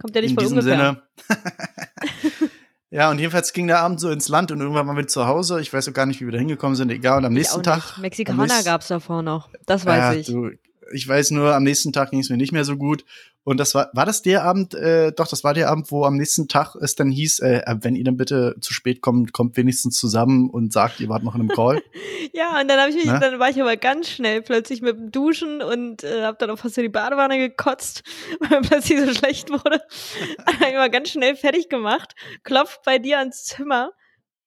[0.03, 1.03] Kommt ja nicht in von diesem ungefähr.
[1.29, 2.51] Sinne.
[2.91, 5.61] ja, und jedenfalls ging der Abend so ins Land und irgendwann waren wir zu Hause.
[5.61, 6.91] Ich weiß auch gar nicht, wie wir da hingekommen sind.
[6.91, 7.97] Egal, und am Ich nächsten Tag.
[7.99, 9.49] Mexikaner nächsten- gab's davor noch.
[9.65, 10.27] Das weiß Ja, ich.
[10.27, 10.51] Du,
[10.93, 13.05] ich weiß nur, am nächsten Tag ging es mir nicht mehr so gut.
[13.45, 16.17] Und das war, war das der Abend, äh, doch, das war der Abend, wo am
[16.17, 19.99] nächsten Tag es dann hieß, äh, wenn ihr dann bitte zu spät kommt, kommt wenigstens
[19.99, 21.81] zusammen und sagt, ihr wart noch in einem Call.
[22.33, 23.19] Ja, und dann habe ich mich, Ne?
[23.21, 26.59] dann war ich aber ganz schnell plötzlich mit dem Duschen und äh, habe dann auch
[26.59, 28.03] fast in die Badewanne gekotzt,
[28.41, 29.81] weil mir plötzlich so schlecht wurde.
[30.45, 33.93] Dann ich mal ganz schnell fertig gemacht, klopft bei dir ans Zimmer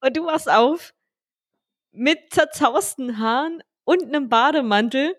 [0.01, 0.93] und du wachst auf
[1.91, 5.15] mit zerzausten Haaren und einem Bademantel.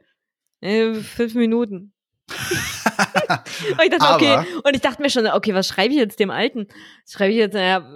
[0.61, 1.93] Äh, fünf Minuten.
[2.29, 6.31] und ich dachte, okay, und ich dachte mir schon, okay, was schreibe ich jetzt dem
[6.31, 6.67] Alten?
[7.09, 7.89] Schreibe ich jetzt, naja,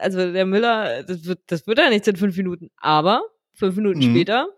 [0.00, 2.70] also der Müller, das wird, das wird ja nichts in fünf Minuten.
[2.78, 3.22] Aber
[3.54, 4.10] fünf Minuten Mhm.
[4.14, 4.48] später,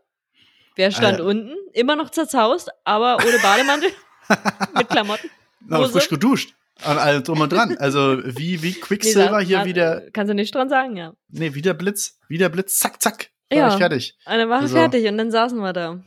[0.77, 1.25] wer stand Alter.
[1.27, 1.55] unten?
[1.73, 3.91] Immer noch zerzaust, aber ohne Bademantel,
[4.77, 5.31] mit Klamotten.
[5.67, 6.55] Na, frisch geduscht.
[6.87, 7.77] Und alles drum und dran.
[7.79, 11.13] Also wie, wie Quicksilver Nee, hier wieder, Kannst du nicht dran sagen, ja.
[11.29, 13.29] nee, wieder Blitz, wieder Blitz, zack, zack.
[13.51, 13.69] War Ja.
[13.69, 14.17] ich fertig.
[14.25, 16.03] Und dann war Also- fertig und dann saßen wir da.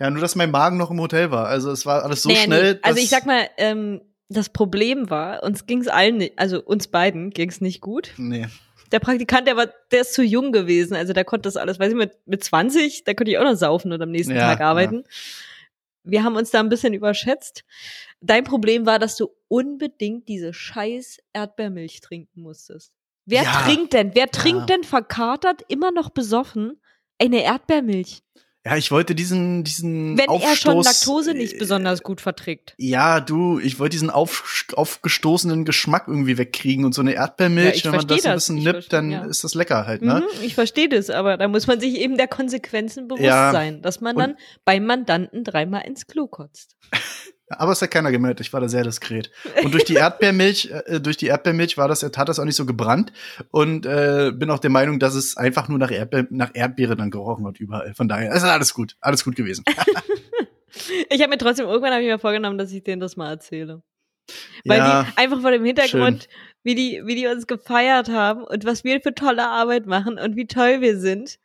[0.00, 1.46] Ja, nur dass mein Magen noch im Hotel war.
[1.46, 2.72] Also es war alles so Naja, schnell.
[2.74, 2.78] Nee.
[2.82, 7.30] Also ich sag mal, ähm, das Problem war, uns ging's allen nicht, also uns beiden
[7.30, 8.12] ging's nicht gut.
[8.16, 8.46] Nee.
[8.92, 11.90] Der Praktikant, der war, der ist zu jung gewesen, also der konnte das alles, weiß
[11.90, 14.60] ich, mit, mit 20, da konnte ich auch noch saufen und am nächsten Ja, Tag
[14.62, 15.04] arbeiten.
[16.02, 17.64] wir haben uns da ein bisschen überschätzt.
[18.20, 22.92] Dein Problem war, dass du unbedingt diese scheiß Erdbeermilch trinken musstest.
[23.26, 23.52] Wer Ja.
[23.62, 24.14] trinkt denn?
[24.14, 24.66] Wer trinkt Ja.
[24.76, 26.80] denn verkatert, immer noch besoffen,
[27.20, 28.22] eine Erdbeermilch?
[28.66, 32.74] Ja, ich wollte diesen, diesen Wenn Aufstoß, er schon Laktose nicht äh, besonders gut verträgt.
[32.76, 37.76] Ja, du, ich wollte diesen auf, aufgestoßenen Geschmack irgendwie wegkriegen und so eine Ja, Erdbeermilch,
[37.76, 39.24] ich wenn man das ein bisschen nippt, dann ja.
[39.24, 40.16] ist das lecker halt, ne?
[40.38, 43.50] Mhm, ich verstehe das, aber da muss man sich eben der Konsequenzen bewusst Ja.
[43.50, 46.76] sein, dass man Und- dann beim Mandanten dreimal ins Klo kotzt.
[47.50, 49.30] Aber es hat keiner gemerkt, ich war da sehr diskret.
[49.62, 52.66] Und durch die Erdbeermilch, äh, durch die Erdbeermilch war das, hat das auch nicht so
[52.66, 53.12] gebrannt.
[53.50, 57.10] Und äh, bin auch der Meinung, dass es einfach nur nach, Erdbeer, nach Erdbeere dann
[57.10, 57.94] gerochen hat überall.
[57.94, 59.64] Von daher ist alles gut, alles gut gewesen.
[61.10, 63.82] Ich habe mir trotzdem irgendwann hab ich mir vorgenommen, dass ich denen das mal erzähle.
[64.64, 66.28] Weil ja, die einfach vor dem Hintergrund,
[66.62, 70.36] wie die, wie die uns gefeiert haben und was wir für tolle Arbeit machen und
[70.36, 71.38] wie toll wir sind.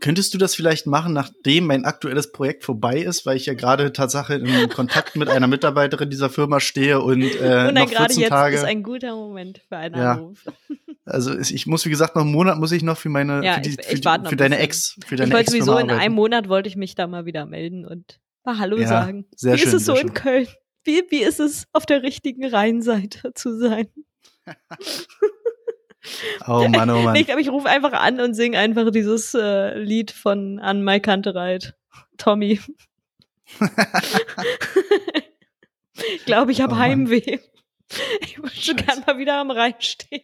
[0.00, 3.92] Könntest du das vielleicht machen, nachdem mein aktuelles Projekt vorbei ist, weil ich ja gerade
[3.92, 8.20] Tatsache in Kontakt mit einer Mitarbeiterin dieser Firma stehe und, äh, und noch gerade 14
[8.20, 8.56] jetzt Tage.
[8.56, 10.12] ist ein guter Moment für einen Ja.
[10.12, 10.44] Anruf.
[11.04, 13.60] Also ich muss, wie gesagt, noch einen Monat muss ich noch für meine, Ja, für,
[13.62, 14.58] die, ich- für, ich die, warte noch für ein deine.
[14.58, 17.44] Ex, für deine Ich wollte sowieso in einem Monat wollte ich mich da mal wieder
[17.44, 19.26] melden und mal Hallo Ja, sagen.
[19.34, 20.14] sehr wie schön, ist es so sehr in schön.
[20.14, 20.46] Köln?
[20.84, 23.88] Wie, wie ist es, auf der richtigen Rheinseite zu sein?
[26.46, 27.14] Oh Mann, oh Mann.
[27.16, 31.00] Ich glaube, ich rufe einfach an und singe einfach dieses äh, Lied von An Mai
[31.00, 31.74] Kantereit.
[32.18, 32.60] Tommy.
[36.14, 36.78] ich glaube, ich habe Oh.
[36.78, 37.38] Heimweh.
[38.22, 38.74] Ich würde Scheiße.
[38.76, 40.22] gern mal wieder am Rhein stehen.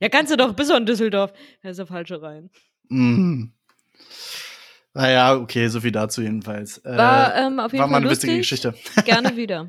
[0.00, 1.32] Ja, kannst du doch bis in Düsseldorf.
[1.62, 2.50] Das ist der falsche Rhein.
[2.88, 3.52] Mhm.
[5.00, 6.76] Naja, okay, so viel dazu jedenfalls.
[6.84, 8.28] Äh, War ähm, auf jeden war mal Fall eine lustig.
[8.28, 8.74] witzige Geschichte.
[9.06, 9.68] Gerne wieder.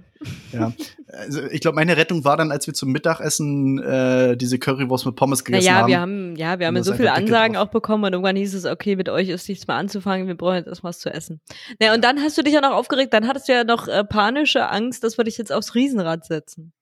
[0.51, 0.73] Ja.
[1.07, 5.15] Also, ich glaube, meine Rettung war dann, als wir zum Mittagessen äh, diese Currywurst mit
[5.15, 5.87] Pommes gegessen Naja, haben.
[5.87, 8.97] wir haben, ja, wir haben so viele Ansagen auch bekommen und irgendwann hieß es, okay,
[8.97, 11.39] mit euch ist nichts mehr anzufangen, wir brauchen jetzt erst was zu essen.
[11.79, 14.03] Naja, und dann hast du dich ja noch aufgeregt, dann hattest du ja noch äh,
[14.03, 16.73] panische Angst, dass wir dich jetzt aufs Riesenrad setzen.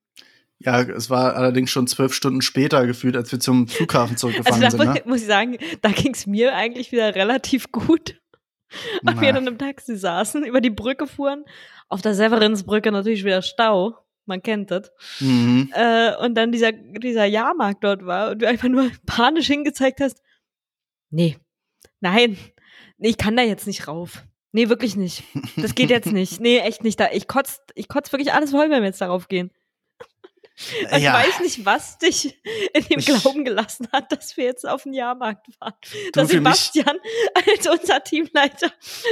[0.61, 4.61] Ja, es war allerdings schon zwölf Stunden später gefühlt, als wir zum Flughafen Also zurückgefahren
[4.61, 4.79] da sind.
[4.79, 5.01] Ne?
[5.05, 8.18] muss ich sagen, da ging es mir eigentlich wieder relativ gut.
[9.01, 9.31] Wir Na.
[9.31, 11.45] dann im Taxi saßen, über die Brücke fuhren.
[11.87, 13.97] Auf der Severinsbrücke natürlich wieder Stau.
[14.25, 14.91] Man kennt das.
[15.19, 15.71] Mhm.
[15.73, 20.21] Äh, und dann dieser, dieser Jahrmarkt dort war und du einfach nur panisch hingezeigt hast.
[21.09, 21.37] Nee,
[21.99, 22.37] nein,
[22.99, 24.23] nee, ich kann da jetzt nicht rauf.
[24.51, 25.23] Nee, wirklich nicht.
[25.57, 26.39] Das geht jetzt nicht.
[26.39, 26.99] Nee, echt nicht.
[26.99, 29.51] Da, ich kotz, ich kotz wirklich alles voll, wenn wir jetzt darauf gehen.
[30.89, 32.37] Also ja, Ich weiß nicht, was dich
[32.73, 35.73] in dem Ich- Glauben gelassen hat, dass wir jetzt auf den Jahrmarkt fahren.
[35.83, 36.97] Du, dass Sebastian
[37.33, 38.71] als unser Teamleiter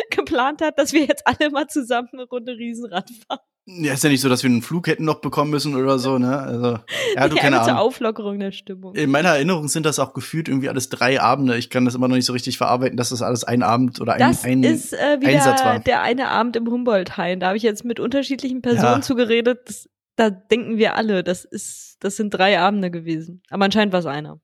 [0.10, 3.40] geplant hat, dass wir jetzt alle mal zusammen eine Runde Riesenrad fahren.
[3.66, 6.18] ja, ist ja nicht so, dass wir einen Flug hätten noch bekommen müssen oder so,
[6.18, 6.38] ne?
[6.40, 6.80] Also,
[7.16, 7.76] ja, du Nee, keine Ahnung.
[7.78, 8.96] Auflockerung der Stimmung.
[8.96, 11.58] In meiner Erinnerung sind das auch gefühlt irgendwie alles drei Abende.
[11.58, 14.14] Ich kann das immer noch nicht so richtig verarbeiten, dass das alles ein Abend oder
[14.14, 15.74] ein, Das ein ist äh, Einsatz war.
[15.76, 17.40] wieder der eine Abend im Humboldt-Hain.
[17.42, 19.02] Da habe ich jetzt mit unterschiedlichen Personen Ja.
[19.02, 19.60] zugeredet.
[19.66, 23.42] Das, da denken wir alle, das ist, das sind drei Abende gewesen.
[23.50, 24.42] Aber anscheinend war es einer.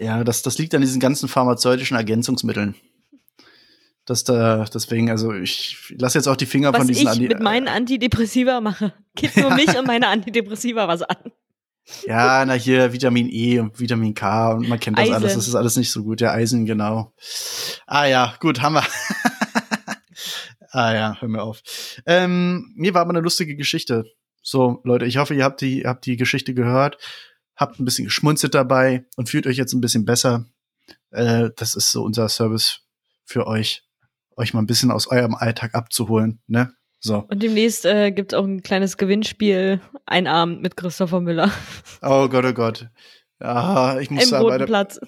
[0.00, 2.74] Ja, das, das liegt an diesen ganzen pharmazeutischen Ergänzungsmitteln.
[4.06, 7.28] Das da, deswegen, also ich lasse jetzt auch die Finger Was von diesen ich Andi-
[7.28, 11.30] mit meinen Antidepressiva mache, geht nur mich und meine Antidepressiva was an.
[12.06, 15.14] Ja, na hier Vitamin E und Vitamin K und man kennt das Eisen.
[15.14, 15.34] alles.
[15.34, 16.20] Das ist alles nicht so gut.
[16.20, 17.12] Ja, Eisen, genau.
[17.86, 18.84] Ah ja, gut, haben wir.
[20.70, 21.62] ah ja, hör mir auf.
[22.06, 24.04] Ähm, mir war aber eine lustige Geschichte.
[24.42, 26.98] So, Leute, ich hoffe, ihr habt die, habt die Geschichte gehört,
[27.56, 30.46] habt ein bisschen geschmunzelt dabei und fühlt euch jetzt ein bisschen besser.
[31.10, 32.80] Äh, das ist so unser Service
[33.24, 33.84] für euch,
[34.36, 36.72] euch mal ein bisschen aus eurem Alltag abzuholen, ne?
[37.02, 37.24] So.
[37.28, 41.50] Und demnächst äh, gibt es auch ein kleines Gewinnspiel, ein Abend mit Christopher Müller
[42.02, 42.90] Oh Gott, oh Gott.
[43.40, 45.00] Ja, ich muss im da Roten Platz.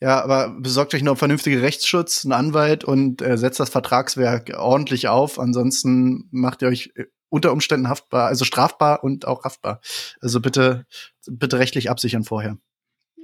[0.00, 5.08] Ja, aber besorgt euch noch vernünftige Rechtsschutz, einen Anwalt und äh, setzt das Vertragswerk ordentlich
[5.08, 5.40] auf.
[5.40, 9.80] Ansonsten macht ihr euch äh, unter Umständen haftbar, also strafbar und auch haftbar.
[10.20, 10.86] Also bitte,
[11.26, 12.58] bitte rechtlich absichern vorher.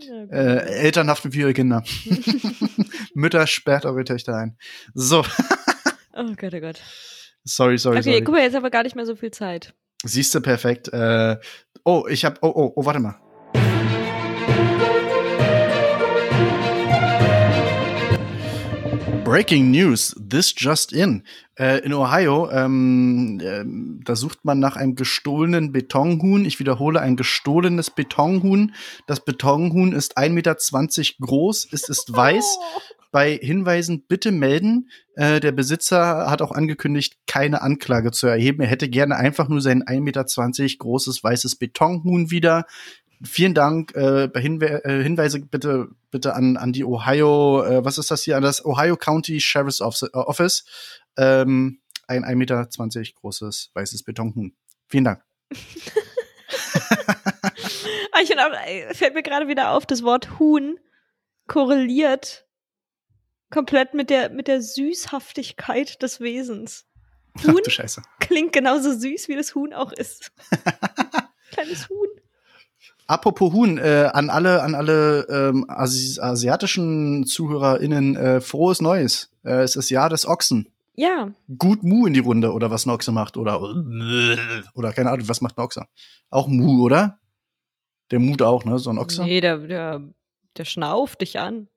[0.01, 0.25] Ja.
[0.31, 1.83] Äh, Eltern haften für ihre Kinder.
[3.14, 4.57] Mütter sperrt eure Töchter ein.
[4.94, 5.25] So,
[6.14, 6.81] oh Gott, oh Gott.
[7.44, 8.25] sorry, sorry, Okay, sorry.
[8.25, 9.75] guck mal, jetzt haben wir gar nicht mehr so viel Zeit.
[10.05, 10.88] Siehst du perfekt.
[10.92, 11.37] Äh,
[11.85, 13.16] oh, ich hab, oh, oh, oh, warte mal.
[19.29, 21.23] Breaking News, this just in.
[21.59, 26.47] Äh, in Ohio, ähm, ähm, da sucht man nach einem gestohlenen Betonhuhn.
[26.47, 28.73] Ich wiederhole, ein gestohlenes Betonhuhn.
[29.07, 30.57] Das Betonhuhn ist 1,20 Meter
[31.21, 32.59] groß, es ist weiß.
[33.11, 34.88] Bei Hinweisen bitte melden.
[35.14, 38.62] Äh, der Besitzer hat auch angekündigt, keine Anklage zu erheben.
[38.62, 40.25] Er hätte gerne einfach nur sein 1,20 Meter
[40.79, 42.64] großes weißes Betonhuhn wieder.
[43.23, 43.95] Vielen Dank.
[43.95, 48.23] Äh, bei Hinwe äh, Hinweise bitte bitte an an die Ohio, äh, was ist das
[48.23, 50.12] hier, an das Ohio County Sheriff's Office.
[50.12, 50.64] Office.
[51.16, 52.66] Ähm, ein 1,20 Meter
[53.21, 54.57] großes weißes Betonhuhn.
[54.88, 55.23] Vielen Dank.
[58.18, 60.79] Ah, ich auch, äh, fällt mir gerade wieder auf, das Wort Huhn
[61.47, 62.49] korreliert
[63.51, 66.87] komplett mit der, mit der Süßhaftigkeit des Wesens.
[67.44, 70.33] Huhn Ach klingt genauso süß, wie das Huhn auch ist.
[71.53, 72.09] Kleines Huhn.
[73.09, 79.31] Apropos Huhn, äh, an alle, an alle ähm, Asi asiatischen ZuhörerInnen, äh, frohes Neues.
[79.44, 80.68] Äh, es ist Jahr des Ochsen.
[80.94, 83.61] Ja, Gut Mu in die Runde oder was ein Ochse macht oder
[84.75, 85.87] oder keine Ahnung, was macht ein Ochse?
[86.29, 87.18] Auch Mu, oder?
[88.11, 88.79] Der mut auch, ne?
[88.79, 89.23] So ein Ochse.
[89.25, 90.03] nee, der, der,
[90.57, 91.68] der schnauft dich an.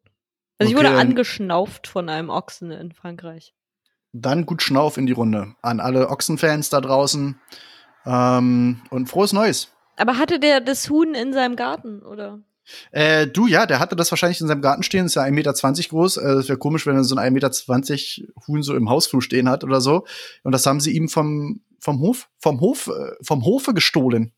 [0.57, 3.53] Also ich Okay, wurde dann- angeschnauft von einem Ochsen in Frankreich.
[4.11, 5.55] Dann gut Schnauf in die Runde.
[5.61, 7.39] An alle Ochsenfans da draußen.
[8.05, 9.69] Ähm, und frohes Neues.
[10.01, 12.39] Aber hatte der das Huhn in seinem Garten, oder?
[12.91, 15.53] Äh, du, ja, der hatte das wahrscheinlich in seinem Garten stehen, ist ja 1,20 Meter
[15.89, 16.17] groß.
[16.17, 19.49] Äh, es wäre komisch, wenn er so ein 1,20 Meter Huhn so im Hausflur stehen
[19.49, 20.05] hat oder so.
[20.43, 24.31] Und das haben sie ihm vom, vom Hof, vom Hof, äh, vom Hofe gestohlen.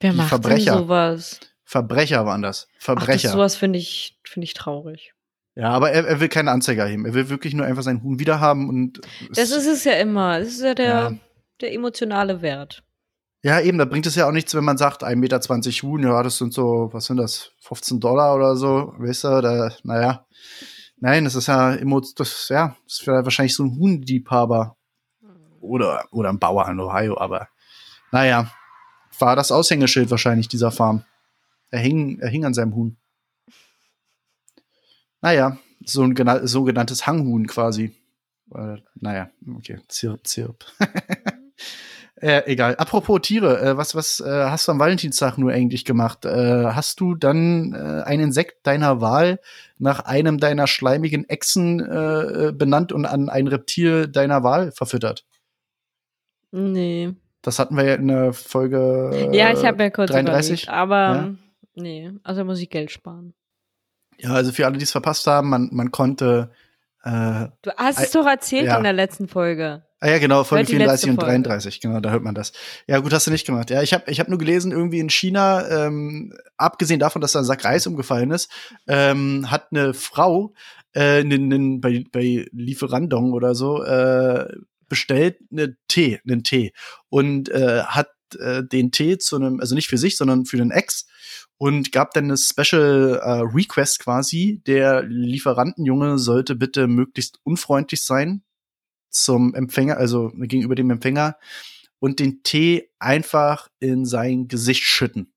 [0.00, 0.72] Wer Die macht Verbrecher.
[0.72, 1.40] denn sowas?
[1.64, 2.66] Verbrecher waren das.
[2.68, 3.28] Ach, das, Verbrecher.
[3.30, 5.14] sowas finde ich, finde ich traurig.
[5.54, 7.06] ja, aber er, er will keine Anzeige erheben.
[7.06, 9.00] Er will wirklich nur einfach seinen Huhn wiederhaben und
[9.34, 10.38] Das ist es ja immer.
[10.40, 11.12] Das ist ja der, Ja.
[11.60, 12.82] der emotionale Wert.
[13.44, 15.38] Ja, eben, da bringt es ja auch nichts, wenn man sagt, 1,20 Meter
[15.82, 19.70] Huhn, ja, das sind so, was sind das, 15 Dollar oder so, weißt du, da,
[19.82, 20.26] naja.
[20.96, 24.78] Nein, das ist ja, emo- das, ja, das ist wahrscheinlich so ein Huhnliebhaber.
[25.60, 27.48] Oder, oder ein Bauer in Ohio, aber,
[28.12, 28.50] naja,
[29.18, 31.04] war das Aushängeschild wahrscheinlich dieser Farm.
[31.70, 32.96] Er hing, er hing an seinem Huhn.
[35.20, 37.94] Naja, so ein gena- sogenanntes Hanghuhn quasi.
[38.54, 40.64] Äh, naja, okay, zirp, zirp.
[42.24, 42.74] Äh, egal.
[42.76, 46.24] Apropos Tiere, äh, was, was äh, hast du am Valentinstag nur eigentlich gemacht?
[46.24, 49.40] Äh, hast du dann äh, ein Insekt deiner Wahl
[49.76, 55.26] nach einem deiner schleimigen Echsen äh, benannt und an ein Reptil deiner Wahl verfüttert?
[56.50, 57.12] Nee.
[57.42, 59.10] Das hatten wir ja in der Folge.
[59.12, 60.62] äh, ja, ich habe mir kurz 33?
[60.62, 61.34] überlegt, aber Ja.
[61.74, 63.34] nee, also muss ich Geld sparen.
[64.16, 66.52] Ja, also für alle, die es verpasst haben, man, man konnte.
[67.02, 68.78] Äh, Du hast es doch erzählt ja.
[68.78, 69.82] in der letzten Folge.
[70.04, 71.42] Ah ja, genau, Folge Hört die 34 und letzte Folge.
[71.42, 72.52] 33, genau, da hört man das.
[72.86, 73.70] Ja, gut, hast du nicht gemacht.
[73.70, 77.38] Ja, ich habe ich hab nur gelesen, irgendwie in China, ähm, abgesehen davon, dass da
[77.38, 78.50] ein Sack Reis umgefallen ist,
[78.86, 80.52] ähm, hat eine Frau
[80.94, 84.46] äh, nen, nen, bei, bei Lieferandong oder so äh,
[84.90, 86.74] bestellt einen Tee, einen Tee
[87.08, 90.70] und äh, hat äh, den Tee zu einem, also nicht für sich, sondern für den
[90.70, 91.06] Ex
[91.56, 94.60] und gab dann eine Special äh, Request quasi.
[94.66, 98.42] Der Lieferantenjunge sollte bitte möglichst unfreundlich sein
[99.14, 101.36] zum Empfänger, also gegenüber dem Empfänger
[101.98, 105.32] und den Tee einfach in sein Gesicht schütten.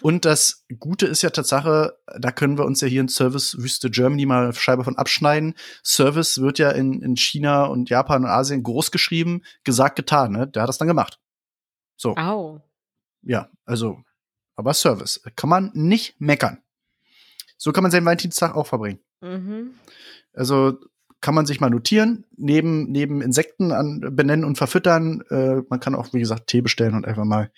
[0.00, 3.90] Und das Gute ist ja Tatsache, da können wir uns ja hier in Service Wüste
[3.90, 5.54] Germany mal eine Scheibe von abschneiden.
[5.84, 10.46] Service wird ja in, in China und Japan und Asien groß geschrieben, gesagt, getan, ne?
[10.46, 11.20] Der hat das dann gemacht.
[11.96, 12.16] So.
[12.16, 12.62] Au.
[13.22, 14.02] Ja, also,
[14.56, 15.20] aber Service.
[15.36, 16.62] Kann man nicht meckern.
[17.58, 19.00] So kann man seinen Valentinstag auch verbringen.
[19.20, 19.74] Mhm.
[20.32, 20.78] Also
[21.20, 25.22] kann man sich mal notieren, neben, neben Insekten an, benennen und verfüttern.
[25.30, 27.50] Äh, man kann auch, wie gesagt, Tee bestellen und einfach mal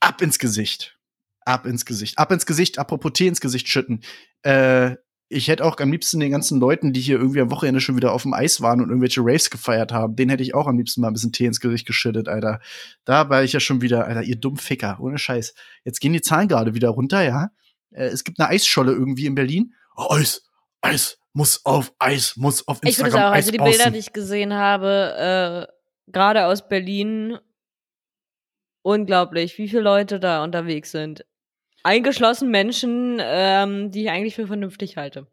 [0.00, 0.98] ab ins Gesicht.
[1.44, 2.18] Ab ins Gesicht.
[2.18, 4.02] Ab ins Gesicht, apropos Tee ins Gesicht schütten.
[4.42, 4.96] Äh,
[5.28, 8.12] ich hätte auch am liebsten den ganzen Leuten, die hier irgendwie am Wochenende schon wieder
[8.12, 11.00] auf dem Eis waren und irgendwelche Raves gefeiert haben, den hätte ich auch am liebsten
[11.00, 12.60] mal ein bisschen Tee ins Gesicht geschüttet, Alter.
[13.04, 15.54] Da war ich ja schon wieder, Alter, ihr dumm Ficker, ohne Scheiß.
[15.84, 17.50] Jetzt gehen die Zahlen gerade wieder runter, ja.
[17.90, 19.74] Äh, es gibt eine Eisscholle irgendwie in Berlin.
[19.96, 20.42] Oh, Eis,
[20.82, 23.98] Eis, muss auf Eis, muss auf Ich finde Instagram es auch, also die Bilder, die
[23.98, 25.72] ich gesehen habe, äh,
[26.12, 27.38] gerade aus Berlin,
[28.82, 31.24] unglaublich, wie viele Leute da unterwegs sind.
[31.84, 35.26] Eingeschlossen Menschen, ähm, die ich eigentlich für vernünftig halte.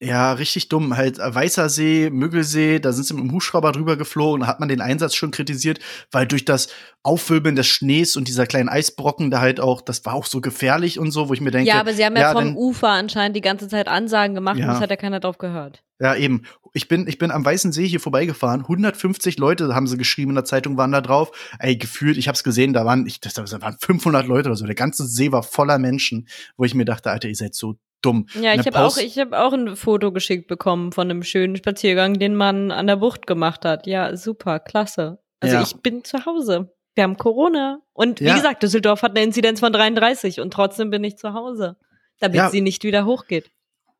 [0.00, 0.96] Ja, richtig dumm.
[0.96, 4.60] Halt äh, Weißer See, Müggelsee, da sind sie mit dem Hubschrauber drüber geflogen, da hat
[4.60, 5.80] man den Einsatz schon kritisiert,
[6.12, 6.68] weil durch das
[7.02, 11.00] Aufwirbeln des Schnees und dieser kleinen Eisbrocken da halt auch, das war auch so gefährlich
[11.00, 12.90] und so, wo ich mir denke, ja, aber sie haben ja, ja, vom dann- Ufer
[12.90, 14.68] anscheinend die ganze Zeit Ansagen gemacht Ja.
[14.68, 15.82] und es hat ja keiner drauf gehört.
[16.00, 16.44] Ja, eben.
[16.74, 18.60] Ich bin, ich bin am Weißen See hier vorbeigefahren.
[18.68, 21.32] 150 Leute haben sie geschrieben in der Zeitung, waren da drauf.
[21.58, 24.64] Ey, gefühlt, ich hab's gesehen, da waren, ich, das, da waren 500 Leute oder so.
[24.64, 28.26] Der ganze See war voller Menschen, wo ich mir dachte, Alter, ihr seid so dumm.
[28.40, 32.14] Ja, ich habe auch, ich hab auch ein Foto geschickt bekommen von einem schönen Spaziergang,
[32.18, 33.86] den man an der Bucht gemacht hat.
[33.86, 35.18] Ja, super, klasse.
[35.40, 35.62] Also Ja.
[35.62, 36.72] ich bin zu Hause.
[36.94, 37.80] Wir haben Corona.
[37.92, 38.34] Und wie Ja.
[38.34, 41.76] gesagt, Düsseldorf hat eine Inzidenz von 33 und trotzdem bin ich zu Hause,
[42.20, 42.50] damit Ja.
[42.50, 43.50] sie nicht wieder hochgeht.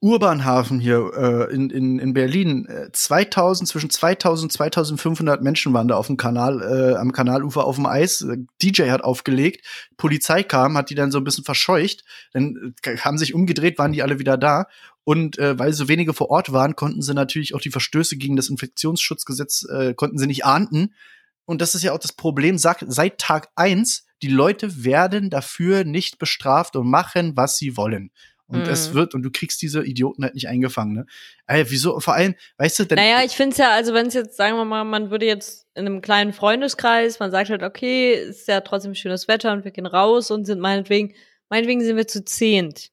[0.00, 2.66] Urbanhafen hier äh, in, in, in Berlin.
[2.66, 7.64] Äh, 2000, zwischen 2000 und 2500 Menschen waren da auf dem Kanal, äh, am Kanalufer
[7.64, 8.20] auf dem Eis.
[8.20, 12.04] Äh, DJ hat aufgelegt, Polizei kam, hat die dann so ein bisschen verscheucht.
[12.32, 14.66] Dann äh, haben sich umgedreht, waren die alle wieder da.
[15.02, 18.36] Und äh, weil so wenige vor Ort waren, konnten sie natürlich auch die Verstöße gegen
[18.36, 20.94] das Infektionsschutzgesetz, äh, konnten sie nicht ahnden.
[21.44, 25.84] Und das ist ja auch das Problem, sagt, seit Tag eins die Leute werden dafür
[25.84, 28.10] nicht bestraft und machen, was sie wollen.
[28.48, 28.70] Und mhm.
[28.70, 31.06] es wird, und du kriegst diese Idioten halt nicht eingefangen, ne?
[31.46, 34.14] Ey, wieso, vor allem, weißt du, denn, Naja, ich finde es ja, also wenn es
[34.14, 38.14] jetzt, sagen wir mal, man würde jetzt in einem kleinen Freundeskreis, man sagt halt, okay,
[38.14, 41.14] ist ja trotzdem schönes Wetter und wir gehen raus und sind meinetwegen,
[41.50, 42.90] meinetwegen sind wir zu zehnt.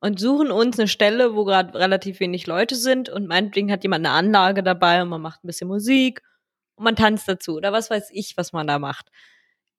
[0.00, 4.04] Und suchen uns eine Stelle, wo gerade relativ wenig Leute sind und meinetwegen hat jemand
[4.04, 6.20] eine Anlage dabei und man macht ein bisschen Musik
[6.74, 9.10] und man tanzt dazu oder was weiß ich, was man da macht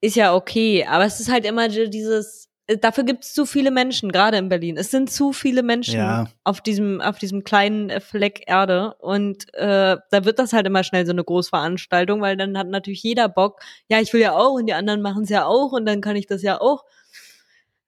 [0.06, 4.12] ist ja okay, aber es ist halt immer dieses, dafür gibt es zu viele Menschen,
[4.12, 4.78] gerade in Berlin.
[4.78, 6.28] Es sind zu viele Menschen ja.
[6.44, 8.96] auf diesem, auf diesem kleinen äh, Fleck Erde.
[9.00, 13.04] Und äh, da wird das halt immer schnell so eine Großveranstaltung, weil dann hat natürlich
[13.04, 15.86] jeder Bock, ja, ich will ja auch und die anderen machen es ja auch und
[15.86, 16.84] dann kann ich das ja auch.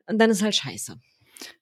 [0.07, 0.97] Und dann ist halt scheiße.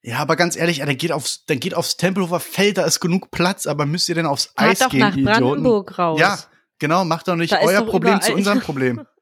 [0.02, 3.32] Ja, aber ganz ehrlich, dann geht aufs, dann geht aufs Tempelhofer Feld, da ist genug
[3.32, 6.02] Platz, aber müsst ihr denn aufs Fahrt Eis doch gehen, nach Brandenburg Idioten?
[6.02, 6.20] raus.
[6.20, 6.40] Ja,
[6.80, 9.06] genau, macht doch nicht da euer Problem zu unserem Problem.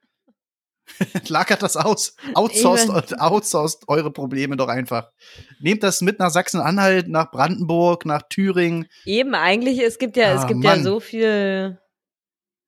[1.27, 2.15] Lagert das aus.
[2.33, 5.11] Outsourced, outsourced eure Probleme doch einfach.
[5.59, 8.87] Nehmt das mit nach Sachsen-Anhalt, nach Brandenburg, nach Thüringen.
[9.05, 10.79] Eben, eigentlich, es gibt ja, ah, es gibt Mann.
[10.79, 11.79] ja so viel,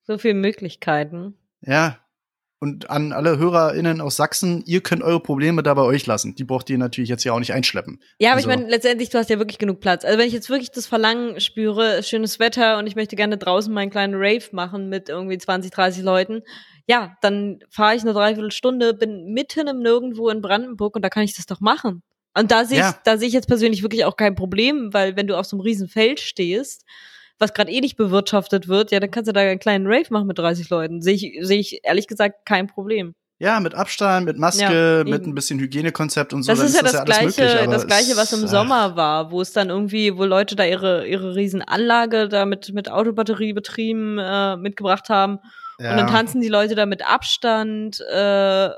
[0.03, 1.35] so viele Möglichkeiten.
[1.61, 1.99] Ja.
[2.59, 6.35] Und an alle HörerInnen aus Sachsen, ihr könnt eure Probleme da bei euch lassen.
[6.35, 8.01] Die braucht ihr natürlich jetzt ja auch nicht einschleppen.
[8.17, 8.49] Ja, aber also.
[8.49, 10.05] ich meine, letztendlich, du hast ja wirklich genug Platz.
[10.05, 13.71] Also wenn ich jetzt wirklich das Verlangen spüre, schönes Wetter und ich möchte gerne draußen
[13.71, 16.43] meinen kleinen Rave machen mit irgendwie 20, 30 Leuten,
[16.87, 21.23] ja, dann fahre ich eine Dreiviertelstunde, bin mitten im Nirgendwo in Brandenburg und da kann
[21.23, 22.03] ich das doch machen.
[22.37, 22.99] Und da sehe ich, ja.
[23.05, 25.61] da sehe ich jetzt persönlich wirklich auch kein Problem, weil wenn du auf so einem
[25.61, 26.83] riesen Feld stehst,
[27.39, 30.27] was gerade eh nicht bewirtschaftet wird, ja, dann kannst du da einen kleinen Rave machen
[30.27, 31.01] mit 30 Leuten.
[31.01, 33.15] Sehe ich, sehe ich ehrlich gesagt kein Problem.
[33.37, 36.53] Ja, mit Abstand, mit Maske, ja, mit ein bisschen Hygienekonzept und so.
[36.53, 39.41] Das ist ja das, das ja gleiche, möglich, das gleiche, was im Sommer war, wo
[39.41, 44.55] es dann irgendwie, wo Leute da ihre ihre Riesenanlage da mit mit Autobatterie betrieben äh,
[44.55, 45.39] mitgebracht haben
[45.79, 45.91] ja.
[45.91, 48.69] Und dann tanzen die Leute da mit Abstand äh,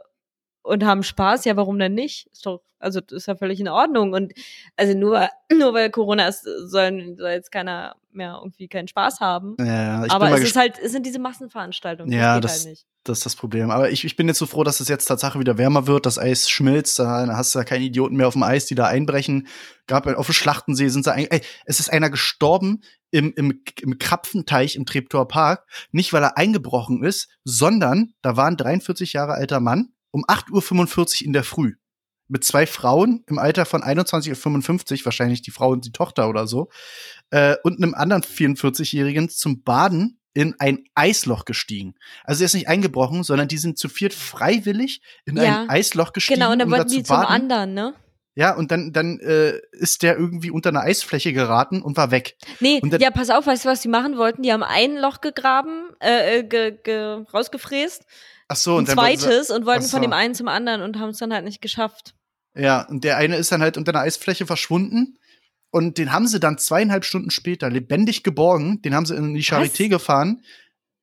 [0.63, 1.45] und haben Spaß.
[1.45, 2.27] Ja, warum denn nicht?
[2.31, 4.13] Ist doch, also ist ja völlig in Ordnung.
[4.13, 4.33] Und
[4.75, 9.55] also nur, nur weil Corona ist, soll, soll jetzt keiner mehr irgendwie keinen Spaß haben.
[9.59, 12.11] Ja, ich Aber es ist halt, es sind diese Massenveranstaltungen.
[12.11, 13.71] Ja, das, halt das ist das Problem.
[13.71, 16.19] Aber ich, ich bin jetzt so froh, dass es jetzt Tatsache wieder wärmer wird, das
[16.19, 19.47] Eis schmilzt, da hast du ja keine Idioten mehr auf dem Eis, die da einbrechen.
[19.87, 23.99] Gab auf dem Schlachtensee sind sie eigentlich, ey, es ist einer gestorben, im, im, im
[23.99, 29.33] Krapfenteich im Treptower Park, nicht weil er eingebrochen ist, sondern da war ein 43 Jahre
[29.33, 31.75] alter Mann um 8.45 Uhr in der Früh
[32.27, 36.29] mit zwei Frauen im Alter von 21 und 55, wahrscheinlich die Frau und die Tochter
[36.29, 36.69] oder so,
[37.31, 41.95] äh, und einem anderen 44-Jährigen zum Baden in ein Eisloch gestiegen.
[42.23, 46.13] Also er ist nicht eingebrochen, sondern die sind zu viert freiwillig in ja, ein Eisloch
[46.13, 46.39] gestiegen.
[46.39, 47.95] Genau, und dann um wollten die zum anderen, ne?
[48.35, 52.37] Ja, und dann, dann äh, ist der irgendwie unter eine Eisfläche geraten und war weg.
[52.59, 54.43] Nee, dann, ja, pass auf, weißt du, was die machen wollten?
[54.43, 58.05] Die haben ein Loch gegraben, äh, äh ge, ge, rausgefräst.
[58.47, 59.89] Ach so, und ein zweites und wollten so.
[59.89, 62.13] von dem einen zum anderen und haben es dann halt nicht geschafft.
[62.55, 65.17] Ja, und der eine ist dann halt unter einer Eisfläche verschwunden.
[65.69, 68.81] Und den haben sie dann zweieinhalb Stunden später lebendig geborgen.
[68.81, 69.89] Den haben sie in die Charité was?
[69.89, 70.41] gefahren.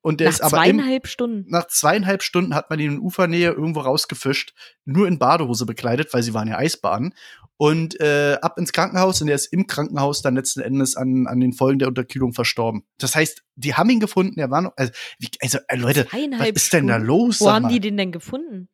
[0.01, 1.45] Und der nach ist aber zweieinhalb im, Stunden.
[1.49, 4.53] Nach zweieinhalb Stunden hat man ihn in Ufernähe irgendwo rausgefischt,
[4.85, 7.15] nur in Badehose bekleidet, weil sie waren ja Eisbaden.
[7.57, 11.41] Und äh, ab ins Krankenhaus und er ist im Krankenhaus dann letzten Endes an, an
[11.41, 12.85] den Folgen der Unterkühlung verstorben.
[12.99, 16.51] Das heißt, die haben ihn gefunden, er war noch, also, wie, also äh, Leute, was
[16.51, 17.41] ist denn da los?
[17.41, 18.69] Wo haben die den denn gefunden?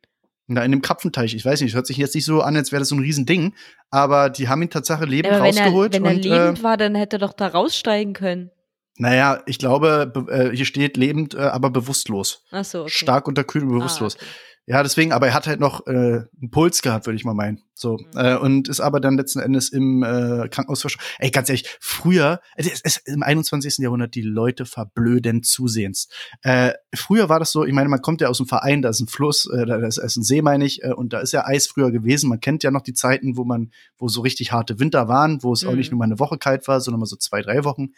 [0.52, 2.80] Na, in dem Krapfenteich, ich weiß nicht, hört sich jetzt nicht so an, als wäre
[2.80, 3.54] das so ein Riesending,
[3.90, 5.94] aber die haben ihn tatsächlich lebend aber rausgeholt.
[5.94, 8.50] Wenn er, wenn und, er lebend äh, war, dann hätte er doch da raussteigen können.
[8.96, 12.42] Naja, ich glaube, äh, hier steht lebend, äh, aber bewusstlos.
[12.50, 12.90] Ach so, okay.
[12.90, 14.16] Stark unterkühlt und bewusstlos.
[14.16, 14.30] Ah, okay.
[14.66, 17.62] Ja, deswegen, aber er hat halt noch äh, einen Puls gehabt, würde ich mal meinen.
[17.74, 18.06] So mhm.
[18.14, 21.06] äh, und ist aber dann letzten Endes im äh, Krankenhaus verstorben.
[21.18, 23.78] Ey, ganz ehrlich, früher, es ist im 21.
[23.78, 26.08] Jahrhundert die Leute verblöden zusehends.
[26.42, 29.00] Äh, früher war das so, ich meine, man kommt ja aus dem Verein, da ist
[29.00, 31.46] ein Fluss, äh, da ist, ist ein See, meine ich, äh, und da ist ja
[31.46, 32.28] Eis früher gewesen.
[32.28, 35.52] Man kennt ja noch die Zeiten, wo man, wo so richtig harte Winter waren, wo
[35.52, 35.70] es mhm.
[35.70, 37.88] auch nicht nur mal eine Woche kalt war, sondern mal so zwei, drei Wochen.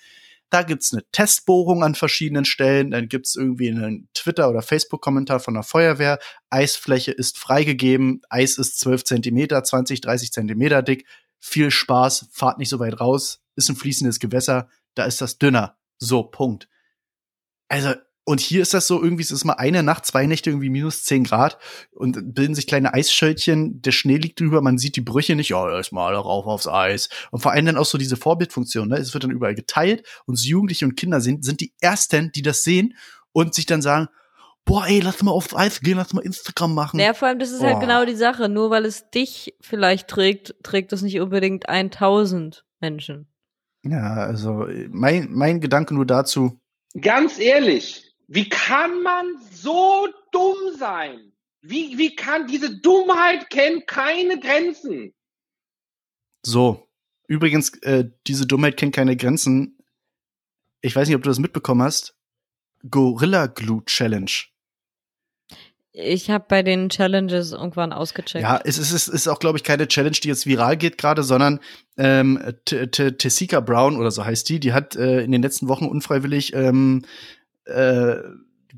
[0.52, 2.90] Da gibt's eine Testbohrung an verschiedenen Stellen.
[2.90, 6.18] Dann gibt's irgendwie einen Twitter- oder Facebook-Kommentar von der Feuerwehr.
[6.50, 8.20] Eisfläche ist freigegeben.
[8.28, 11.06] Eis ist 12 Zentimeter, 20, 30 Zentimeter dick.
[11.38, 13.40] Viel Spaß, fahrt nicht so weit raus.
[13.56, 14.68] Ist ein fließendes Gewässer.
[14.94, 15.78] Da ist das dünner.
[15.98, 16.68] So, Punkt.
[17.68, 17.94] Also,
[18.24, 21.04] Und hier ist das so, irgendwie es ist mal eine Nacht, zwei Nächte irgendwie minus
[21.04, 21.58] zehn Grad
[21.90, 25.68] und bilden sich kleine Eisschältchen, der Schnee liegt drüber, man sieht die Brüche nicht, ja,
[25.68, 27.08] erstmal rauf aufs Eis.
[27.32, 28.96] Und vor allem dann auch so diese Vorbildfunktion, ne?
[28.96, 32.42] Es wird dann überall geteilt und so Jugendliche und Kinder sind, sind die ersten, die
[32.42, 32.94] das sehen
[33.32, 34.08] und sich dann sagen,
[34.64, 37.00] boah, ey, lass mal aufs Eis gehen, lass mal Instagram machen.
[37.00, 37.80] Ja, vor allem, das ist halt Boah.
[37.80, 38.48] genau die Sache.
[38.48, 43.26] Nur weil es dich vielleicht trägt, trägt es nicht unbedingt 1000 Menschen.
[43.82, 46.60] Ja, also mein, mein Gedanke nur dazu,
[47.00, 51.32] Ganz ehrlich, wie kann man so dumm sein?
[51.60, 55.12] Wie, wie kann diese Dummheit kennt keine Grenzen?
[56.44, 56.88] so.
[57.28, 59.78] Übrigens, äh, diese Dummheit kennt keine Grenzen.
[60.82, 62.14] Ich weiß nicht, ob du das mitbekommen hast.
[62.90, 64.30] Gorilla Glue Challenge.
[65.92, 68.42] Ich habe bei den Challenges irgendwann ausgecheckt.
[68.42, 71.22] Ja, es ist, es ist auch, glaube ich, keine Challenge, die jetzt viral geht gerade,
[71.22, 71.60] sondern
[71.96, 75.68] ähm, T- T- Tessika Brown oder so heißt die, die hat äh, in den letzten
[75.68, 77.04] Wochen unfreiwillig ähm,
[77.64, 78.16] äh,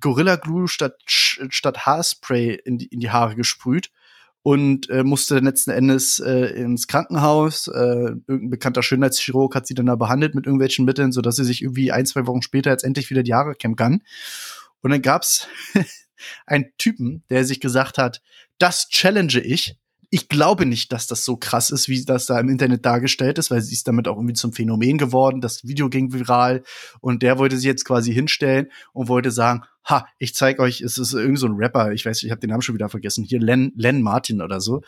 [0.01, 3.91] Gorilla Glue statt, statt Haarspray in die, in die Haare gesprüht
[4.45, 7.67] und äh, musste dann letzten Endes äh, ins Krankenhaus.
[7.69, 11.63] Äh, irgendein bekannter Schönheitschirurg hat sie dann da behandelt mit irgendwelchen Mitteln, sodass sie sich
[11.63, 14.03] irgendwie ein, zwei Wochen später jetzt endlich wieder die Haare kämmen kann.
[14.83, 15.49] Und dann gab's
[16.47, 18.21] einen Typen, der sich gesagt hat,
[18.59, 19.79] das challenge ich.
[20.15, 23.51] Ich glaube nicht, dass das so krass ist, wie das da im Internet dargestellt ist,
[23.51, 25.41] weil sie ist damit auch irgendwie zum Phänomen geworden.
[25.41, 26.63] Das Video ging viral
[27.01, 30.99] und der wollte sich jetzt quasi hinstellen und wollte sagen, ha, ich zeig euch, es
[30.99, 33.41] ist irgend so ein Rapper, ich weiß, ich habe den Namen schon wieder vergessen, hier
[33.41, 34.83] Len, Len Martin oder so.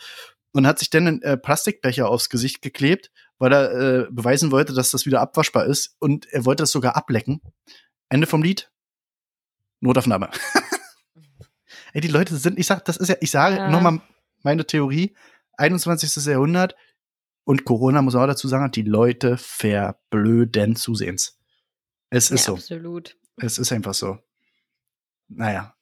[0.53, 4.73] Und hat sich dann einen äh, Plastikbecher aufs Gesicht geklebt, weil er äh, beweisen wollte,
[4.73, 7.41] dass das wieder abwaschbar ist und er wollte das sogar ablecken.
[8.07, 8.71] Ende vom Lied.
[9.81, 10.29] Notaufnahme.
[11.93, 13.69] Ey, die Leute sind, ich sag, das ist ja, ich sage Ja.
[13.69, 13.99] nochmal
[14.43, 15.15] meine Theorie,
[15.57, 16.25] 21.
[16.25, 16.75] Jahrhundert
[17.43, 21.39] und Corona, muss man auch dazu sagen, hat die Leute verblöden zusehends.
[22.09, 22.53] Es ist ja, so.
[22.55, 23.17] absolut.
[23.37, 24.17] Es ist einfach so.
[25.27, 25.73] Naja.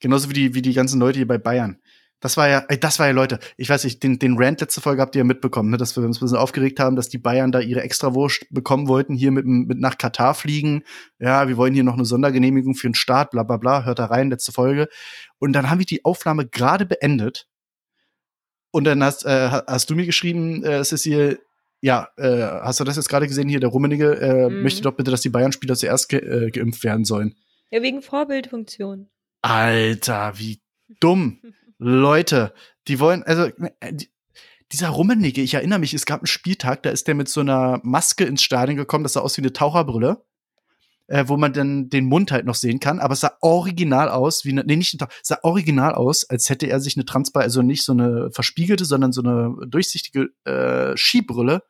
[0.00, 1.80] Genauso wie die, wie die ganzen Leute hier bei Bayern.
[2.20, 5.02] Das war ja, das war ja, Leute, ich weiß nicht, den, den Rant letzte Folge
[5.02, 7.52] habt ihr ja mitbekommen, ne, dass wir uns ein bisschen aufgeregt haben, dass die Bayern
[7.52, 10.82] da ihre Extrawurst bekommen wollten, hier mit, mit nach Katar fliegen.
[11.18, 14.06] Ja, wir wollen hier noch eine Sondergenehmigung für den Staat, bla bla bla, hört da
[14.06, 14.88] rein, letzte Folge.
[15.38, 17.48] Und dann haben wir die Aufnahme gerade beendet.
[18.76, 21.38] Und dann hast, äh, ha- hast du mir geschrieben, äh, hier,
[21.80, 24.62] ja, äh, hast du das jetzt gerade gesehen hier, der Rummenige äh, Mhm.
[24.62, 27.36] möchte doch bitte, dass die Bayern-Spieler zuerst ge äh, geimpft werden sollen.
[27.70, 29.08] Ja, wegen Vorbildfunktion.
[29.40, 30.60] Alter, wie
[31.00, 31.40] dumm.
[31.78, 32.52] Leute,
[32.86, 33.44] die wollen, also,
[33.80, 34.10] äh, die,
[34.72, 37.80] dieser Rummenigge, ich erinnere mich, es gab einen Spieltag, da ist der mit so einer
[37.82, 40.22] Maske ins Stadion gekommen, das sah aus wie eine Taucherbrille,
[41.08, 44.44] äh, wo man dann den Mund halt noch sehen kann, aber es sah original aus,
[44.44, 47.62] wie eine, nee, nicht eine, sah original aus, als hätte er sich eine Transpa, also
[47.62, 51.62] nicht so eine verspiegelte, sondern so eine durchsichtige äh, Skibrille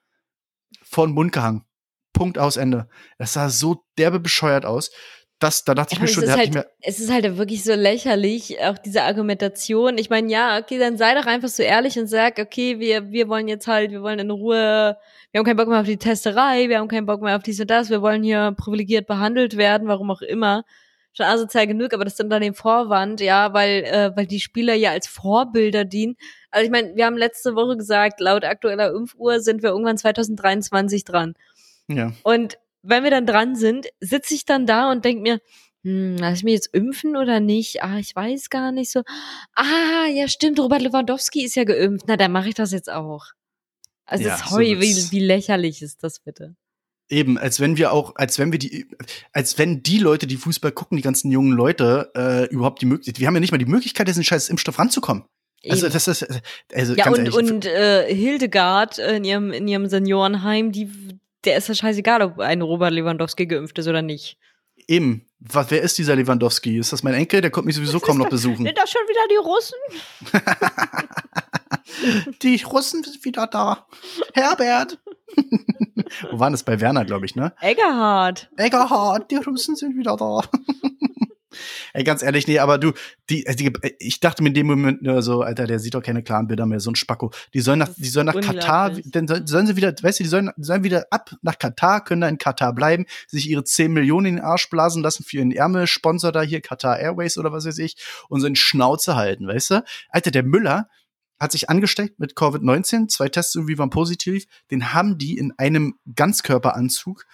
[0.83, 1.65] vor den Mund gehangen.
[2.13, 2.89] Punkt aus Ende.
[3.19, 4.91] Das sah so derbe bescheuert aus.
[5.39, 7.75] Das, da dachte ich mir es schon, ist halt- mehr, Es ist halt wirklich so
[7.75, 9.99] lächerlich, auch diese Argumentation.
[9.99, 13.29] Ich meine, ja, okay, dann sei doch einfach so ehrlich und sag, okay, wir, wir
[13.29, 14.97] wollen jetzt halt, wir wollen in Ruhe,
[15.33, 17.61] wir haben keinen Bock mehr auf die Testerei, wir haben keinen Bock mehr auf dies
[17.61, 20.65] und das, wir wollen hier privilegiert behandelt werden, warum auch immer.
[21.13, 24.75] Schon asozial genug, aber das ist unter dem Vorwand, ja, weil, äh, weil die Spieler
[24.75, 26.17] ja als Vorbilder dienen.
[26.51, 31.05] Also ich meine, wir haben letzte Woche gesagt, laut aktueller Impfuhr sind wir irgendwann 2023
[31.05, 31.35] dran.
[31.89, 32.13] ja.
[32.23, 32.57] Und
[32.89, 35.41] wenn wir dann dran sind, sitze ich dann da und denke mir,
[35.83, 37.83] hm, lass ich mich jetzt impfen oder nicht?
[37.83, 39.03] Ah, ich weiß gar nicht so.
[39.55, 42.07] Ah, ja, stimmt, Robert Lewandowski ist ja geimpft.
[42.09, 43.27] Na, dann mache ich das jetzt auch.
[44.05, 45.13] Also Ja, so sorry, wie, wird's.
[45.13, 46.57] wie lächerlich ist das bitte?
[47.09, 48.89] Eben, als wenn wir auch, als wenn wir die,
[49.33, 53.21] als wenn die Leute, die Fußball gucken, die ganzen jungen Leute, äh, überhaupt die Möglichkeit,
[53.21, 55.25] wir haben ja nicht mal die Möglichkeit, diesen scheiß Impfstoff ranzukommen.
[55.69, 55.93] Also Eben.
[55.93, 56.27] das ist,
[56.75, 60.91] also ja, und, ehrlich, und äh, Hildegard in ihrem, in ihrem Seniorenheim, die,
[61.47, 64.37] der ist ja scheißegal, ob ein Robert Lewandowski geimpft ist oder nicht.
[64.89, 66.79] eben, was, wer ist dieser Lewandowski?
[66.79, 67.41] Ist das mein Enkel?
[67.41, 68.65] Der kommt mich sowieso kaum noch besuchen.
[68.65, 69.79] Sind das schon wieder die Russen?
[72.43, 73.87] Die Russen sind wieder da.
[74.35, 74.99] Herbert.
[76.31, 77.53] Wo waren das bei Werner, glaube ich, ne?
[77.61, 78.51] Eggerhard.
[78.57, 80.43] Egerhard, die Russen sind wieder da.
[81.93, 82.93] Ey, ganz ehrlich, nee, aber du,
[83.31, 86.23] die, die, ich dachte mir in dem Moment nur so, Alter, der sieht doch keine
[86.23, 87.31] klaren Bilder mehr, so ein Spacko.
[87.55, 90.29] Die sollen nach, die sollen nach Katar, dann sollen, sollen sie wieder, weißt du, die
[90.29, 93.93] sollen, die sollen wieder ab nach Katar, können da in Katar bleiben, sich ihre 10
[93.93, 97.67] Millionen in den Arsch blasen lassen für ihren Ärmelsponsor da hier, Katar Airways oder was
[97.67, 97.97] weiß ich,
[98.29, 99.85] und so in Schnauze halten, weißt du?
[100.11, 100.89] Alter, der Müller
[101.39, 105.99] hat sich angesteckt mit Covid-19, zwei Tests irgendwie waren positiv, den haben die in einem
[106.15, 107.25] Ganzkörperanzug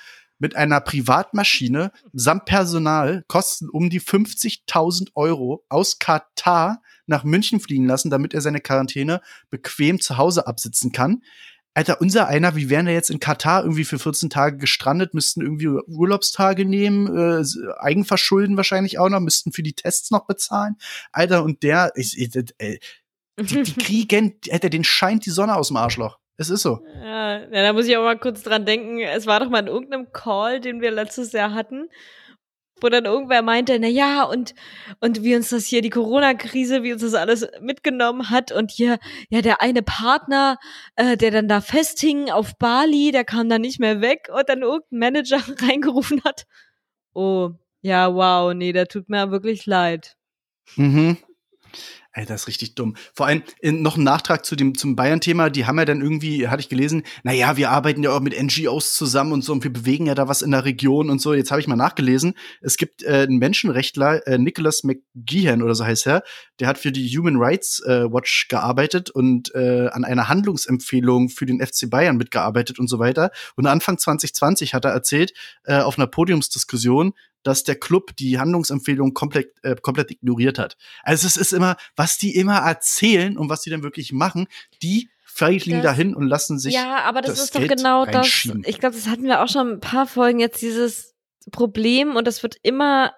[0.43, 7.87] mit einer Privatmaschine samt Personal kosten um die 50.000 Euro aus Katar nach München fliegen
[7.87, 9.21] lassen, damit er seine Quarantäne
[9.51, 11.23] bequem zu Hause absitzen kann.
[11.75, 15.43] Alter, unser einer, wie wären wir jetzt in Katar irgendwie für 14 Tage gestrandet, müssten
[15.43, 17.45] irgendwie Urlaubstage nehmen, äh,
[17.79, 20.75] Eigenverschulden wahrscheinlich auch noch, müssten für die Tests noch bezahlen.
[21.13, 22.79] Alter, und der, ich, ich, äh,
[23.39, 26.19] die, die kriegen, Alter, den scheint die Sonne aus dem Arschloch.
[26.43, 26.81] Es ist so.
[27.01, 28.99] Ja, ja, da muss ich auch mal kurz dran denken.
[28.99, 31.89] Es war doch mal in irgendeinem Call, den wir letztes Jahr hatten,
[32.81, 34.57] wo dann irgendwer meinte, na ja, und,
[34.99, 38.99] und wie uns das hier, die Corona-Krise, wie uns das alles mitgenommen hat und hier,
[39.31, 40.59] ja, der eine Partner,
[40.97, 44.63] äh, der dann da festhing auf Bali, der kam dann nicht mehr weg und dann
[44.63, 46.47] irgendein Manager reingerufen hat.
[47.15, 47.51] Oh,
[47.83, 50.17] ja, wow, nee, der tut mir wirklich leid.
[50.75, 51.19] Mhm.
[52.15, 52.95] Ey, das ist richtig dumm.
[53.15, 55.49] Vor allem in, noch ein Nachtrag zu dem zum Bayern-Thema.
[55.49, 58.39] Die haben ja dann irgendwie, hatte ich gelesen, na ja, wir arbeiten ja auch mit
[58.39, 61.33] NGOs zusammen und so und wir bewegen ja da was in der Region und so.
[61.33, 62.35] Jetzt habe ich mal nachgelesen.
[62.61, 66.23] Es gibt äh, einen Menschenrechtler, äh, Nicholas McGeehan oder so heißt er.
[66.61, 71.47] Der hat für die Human Rights äh, Watch gearbeitet und äh, an einer Handlungsempfehlung für
[71.47, 73.31] den FC Bayern mitgearbeitet und so weiter.
[73.57, 75.33] Und Anfang 2020 hat er erzählt
[75.65, 80.77] äh, auf einer Podiumsdiskussion, dass der Club die Handlungsempfehlung komplett, äh, komplett ignoriert hat.
[81.03, 84.47] Also es ist immer, was die immer erzählen und was die dann wirklich machen,
[84.83, 86.75] die fliegen dahin und lassen sich.
[86.75, 88.27] Ja, aber das, das ist Geld doch genau das.
[88.65, 91.15] Ich glaube, das hatten wir auch schon ein paar Folgen jetzt dieses
[91.51, 93.13] Problem und das wird immer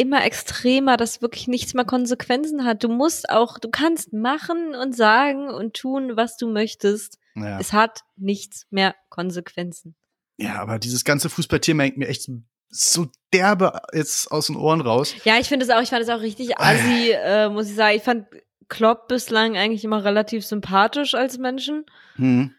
[0.00, 2.82] immer extremer, dass wirklich nichts mehr Konsequenzen hat.
[2.82, 7.18] Du musst auch, du kannst machen und sagen und tun, was du möchtest.
[7.34, 7.60] Ja.
[7.60, 9.94] Es hat nichts mehr Konsequenzen.
[10.38, 12.22] Ja, aber dieses ganze Fußballthema hängt mir echt
[12.70, 15.14] so derbe jetzt aus den Ohren raus.
[15.24, 17.96] Ja, ich finde es auch, ich fand es auch richtig assi, äh, muss ich sagen.
[17.96, 18.26] Ich fand
[18.68, 21.84] Klopp bislang eigentlich immer relativ sympathisch als Menschen.
[22.16, 22.54] Hm.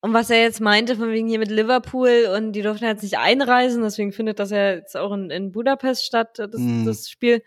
[0.00, 3.18] Und was er jetzt meinte, von wegen hier mit Liverpool und die durften jetzt nicht
[3.18, 6.86] einreisen, deswegen findet das ja jetzt auch in, in Budapest statt, das, hm.
[6.86, 7.42] das Spiel.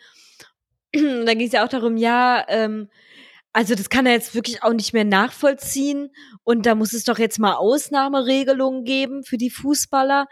[0.93, 2.89] Und da ging es ja auch darum, ja, ähm,
[3.53, 6.09] also das kann er jetzt wirklich auch nicht mehr nachvollziehen
[6.43, 10.28] und da muss es doch jetzt mal Ausnahmeregelungen geben für die Fußballer.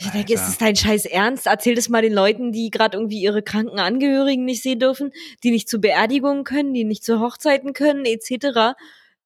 [0.00, 1.46] Ich denke, ist es dein Scheiß Ernst?
[1.46, 5.12] Erzähl das mal den Leuten, die gerade irgendwie ihre kranken Angehörigen nicht sehen dürfen,
[5.44, 8.76] die nicht zu Beerdigungen können, die nicht zu Hochzeiten können, etc.,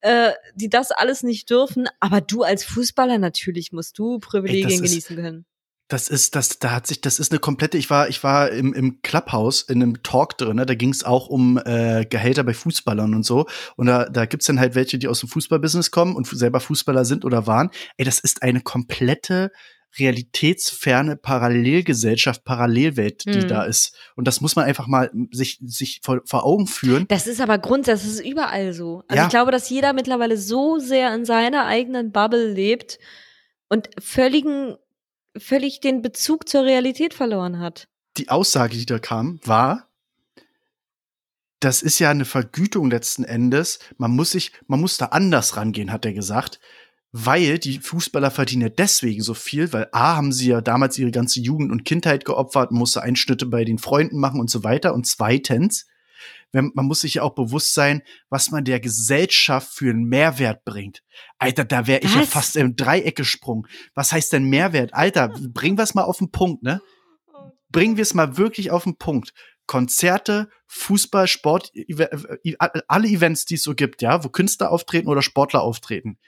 [0.00, 1.86] äh, die das alles nicht dürfen.
[2.00, 5.46] Aber du als Fußballer natürlich musst du Privilegien Ey, genießen können.
[5.88, 8.72] Das ist, das, da hat sich, das ist eine komplette, ich war, ich war im,
[8.72, 10.64] im Clubhouse in einem Talk drin, ne?
[10.64, 13.46] da ging es auch um äh, Gehälter bei Fußballern und so.
[13.76, 17.04] Und da, da gibt's dann halt welche, die aus dem Fußballbusiness kommen und selber Fußballer
[17.04, 17.70] sind oder waren.
[17.98, 19.52] Ey, das ist eine komplette
[19.98, 23.48] realitätsferne Parallelgesellschaft, Parallelwelt, die mhm.
[23.48, 23.96] da ist.
[24.16, 27.06] Und das muss man einfach mal sich, sich vor, vor Augen führen.
[27.08, 29.02] Das ist aber grundsätzlich, das ist überall so.
[29.08, 29.24] Also ja.
[29.24, 32.98] ich glaube, dass jeder mittlerweile so sehr in seiner eigenen Bubble lebt
[33.68, 34.76] und völligen,
[35.36, 37.88] völlig den Bezug zur Realität verloren hat.
[38.16, 39.88] Die Aussage, die da kam, war,
[41.60, 43.78] das ist ja eine Vergütung letzten Endes.
[43.96, 46.60] Man muss sich, man muss da anders rangehen, hat er gesagt
[47.16, 51.12] weil die Fußballer verdienen ja deswegen so viel, weil A, haben sie ja damals ihre
[51.12, 54.92] ganze Jugend und Kindheit geopfert, musste Einschnitte bei den Freunden machen und so weiter.
[54.92, 55.86] Und zweitens,
[56.50, 61.04] man muss sich ja auch bewusst sein, was man der Gesellschaft für einen Mehrwert bringt.
[61.38, 63.68] Alter, da wäre ich ja fast im Dreieck gesprungen.
[63.94, 64.92] Was heißt denn Mehrwert?
[64.92, 66.82] Alter, bringen wir es mal auf den Punkt, ne?
[67.70, 69.34] Bringen wir es mal wirklich auf den Punkt.
[69.66, 71.70] Konzerte, Fußball, Sport,
[72.88, 76.18] alle Events, die es so gibt, ja, wo Künstler auftreten oder Sportler auftreten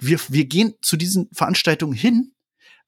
[0.00, 2.32] wir, wir gehen zu diesen Veranstaltungen hin,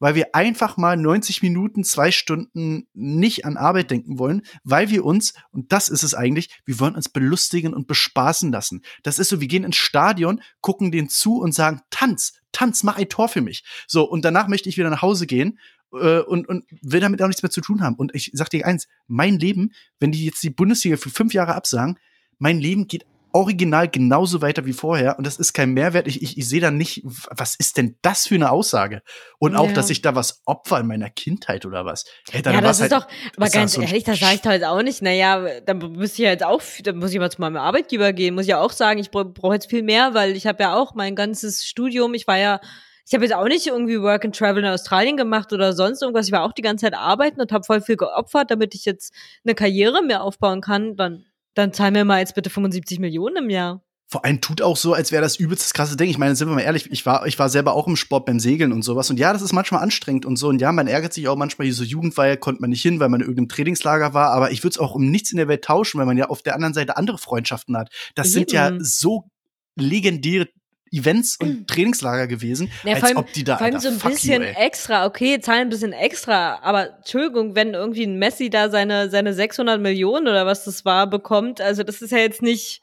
[0.03, 5.05] weil wir einfach mal 90 Minuten, zwei Stunden nicht an Arbeit denken wollen, weil wir
[5.05, 8.83] uns, und das ist es eigentlich, wir wollen uns belustigen und bespaßen lassen.
[9.05, 12.97] Das ist so, wir gehen ins Stadion, gucken den zu und sagen, Tanz, Tanz, mach
[12.97, 13.63] ein Tor für mich.
[13.87, 15.61] So, und danach möchte ich wieder nach Hause gehen
[15.93, 17.95] äh, und, und will damit auch nichts mehr zu tun haben.
[17.95, 21.55] Und ich sag dir eins, mein Leben, wenn die jetzt die Bundesliga für fünf Jahre
[21.55, 21.97] absagen,
[22.39, 26.07] mein Leben geht original genauso weiter wie vorher und das ist kein Mehrwert.
[26.07, 29.03] Ich, ich, ich sehe da nicht, was ist denn das für eine Aussage?
[29.39, 29.73] Und auch, ja.
[29.73, 32.05] dass ich da was opfer in meiner Kindheit oder was.
[32.31, 34.83] Hey, ja, das ist halt, doch, aber ganz so ehrlich, das sage ich halt auch
[34.83, 35.03] nicht.
[35.03, 38.45] Naja, dann müsste ich jetzt auch, dann muss ich mal zu meinem Arbeitgeber gehen, muss
[38.45, 41.17] ich ja auch sagen, ich brauche jetzt viel mehr, weil ich habe ja auch mein
[41.17, 42.61] ganzes Studium, ich war ja
[43.05, 46.27] ich habe jetzt auch nicht irgendwie Work and Travel in Australien gemacht oder sonst irgendwas.
[46.27, 49.13] Ich war auch die ganze Zeit arbeiten und habe voll viel geopfert, damit ich jetzt
[49.45, 50.97] eine Karriere mehr aufbauen kann.
[50.97, 53.83] Dann dann zahl mir mal jetzt bitte 75 Millionen im Jahr.
[54.13, 56.11] Vor allem tut auch so, als wäre das übelst das krasse Ding.
[56.11, 58.41] Ich meine, sind wir mal ehrlich, ich war, ich war selber auch im Sport beim
[58.41, 59.09] Segeln und sowas.
[59.09, 60.49] Und ja, das ist manchmal anstrengend und so.
[60.49, 63.21] Und ja, man ärgert sich auch manchmal, diese Jugendweihe konnte man nicht hin, weil man
[63.23, 64.33] in irgendeinem Trainingslager war.
[64.33, 66.43] Aber ich würde es auch um nichts in der Welt tauschen, weil man ja auf
[66.43, 67.89] der anderen Seite andere Freundschaften hat.
[68.15, 68.33] Das Eben.
[68.35, 69.31] sind ja so
[69.77, 70.49] legendäre
[70.93, 71.67] Events und mhm.
[71.67, 75.07] Trainingslager gewesen, ja, als allem, ob die da vor allem so ein bisschen you, extra,
[75.07, 79.81] okay, zahlen ein bisschen extra, aber Entschuldigung, wenn irgendwie ein Messi da seine seine 600
[79.81, 82.83] Millionen oder was das war bekommt, also das ist ja jetzt nicht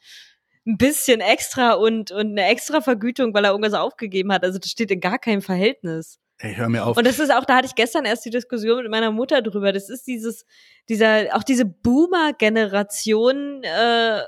[0.66, 4.44] ein bisschen extra und, und eine extra Vergütung, weil er irgendwas aufgegeben hat.
[4.44, 6.18] Also das steht in gar keinem Verhältnis.
[6.38, 6.96] Ey, hör mir auf.
[6.96, 9.72] Und das ist auch, da hatte ich gestern erst die Diskussion mit meiner Mutter drüber.
[9.72, 10.46] Das ist dieses,
[10.88, 14.24] dieser, auch diese Boomer-Generation, äh, äh,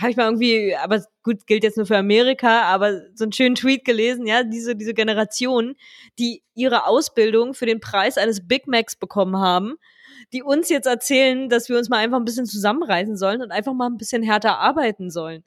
[0.00, 3.54] habe ich mal irgendwie, aber gut, gilt jetzt nur für Amerika, aber so einen schönen
[3.54, 5.74] Tweet gelesen, ja, diese, diese Generation,
[6.18, 9.76] die ihre Ausbildung für den Preis eines Big Macs bekommen haben,
[10.32, 13.72] die uns jetzt erzählen, dass wir uns mal einfach ein bisschen zusammenreißen sollen und einfach
[13.72, 15.44] mal ein bisschen härter arbeiten sollen.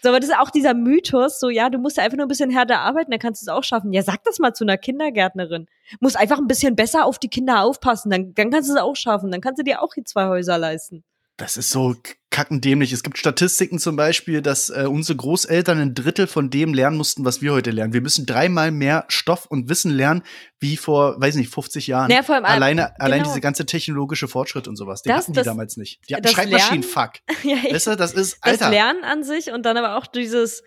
[0.00, 2.50] So, aber das ist auch dieser Mythos, so, ja, du musst einfach nur ein bisschen
[2.50, 3.92] härter arbeiten, dann kannst du es auch schaffen.
[3.92, 5.66] Ja, sag das mal zu einer Kindergärtnerin.
[6.00, 8.96] Muss einfach ein bisschen besser auf die Kinder aufpassen, dann, dann kannst du es auch
[8.96, 11.04] schaffen, dann kannst du dir auch die zwei Häuser leisten.
[11.42, 11.96] Das ist so
[12.30, 12.92] kackendämlich.
[12.92, 17.24] Es gibt Statistiken zum Beispiel, dass äh, unsere Großeltern ein Drittel von dem lernen mussten,
[17.24, 17.92] was wir heute lernen.
[17.92, 20.22] Wir müssen dreimal mehr Stoff und Wissen lernen,
[20.60, 22.12] wie vor, weiß nicht, 50 Jahren.
[22.12, 22.94] Ja, vor allem, alleine, genau.
[23.04, 26.00] allein diese ganze technologische Fortschritt und sowas, den Das- hatten die das- damals nicht.
[26.08, 27.12] Die hatten das Schreibmaschinen, Lernen- fuck.
[27.42, 28.70] ja, ich, Weißt du, das ist, das Alter.
[28.70, 30.62] Lernen an sich und dann aber auch dieses,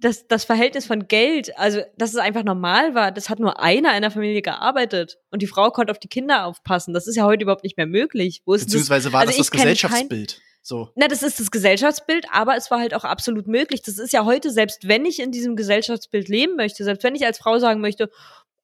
[0.00, 3.94] das, das Verhältnis von Geld, also dass es einfach normal war, das hat nur einer
[3.94, 6.94] in der Familie gearbeitet und die Frau konnte auf die Kinder aufpassen.
[6.94, 8.38] Das ist ja heute überhaupt nicht mehr möglich.
[8.38, 8.64] Ist das?
[8.64, 10.40] Beziehungsweise war also das das kein- Gesellschaftsbild.
[10.62, 10.90] So.
[10.94, 13.80] Na, das ist das Gesellschaftsbild, aber es war halt auch absolut möglich.
[13.82, 17.24] Das ist ja heute, selbst wenn ich in diesem Gesellschaftsbild leben möchte, selbst wenn ich
[17.24, 18.10] als Frau sagen möchte,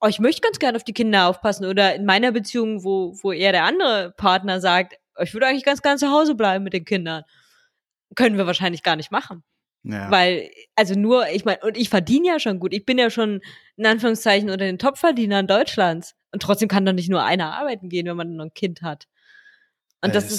[0.00, 3.32] oh, ich möchte ganz gerne auf die Kinder aufpassen oder in meiner Beziehung, wo, wo
[3.32, 6.74] eher der andere Partner sagt, oh, ich würde eigentlich ganz gerne zu Hause bleiben mit
[6.74, 7.24] den Kindern,
[8.14, 9.42] können wir wahrscheinlich gar nicht machen.
[9.88, 10.10] Ja.
[10.10, 12.72] Weil, also nur, ich meine, und ich verdiene ja schon gut.
[12.74, 13.40] Ich bin ja schon
[13.76, 16.14] in Anführungszeichen unter den Topverdienern Deutschlands.
[16.32, 19.04] Und trotzdem kann doch nicht nur einer arbeiten gehen, wenn man noch ein Kind hat.
[20.02, 20.32] Und das Es-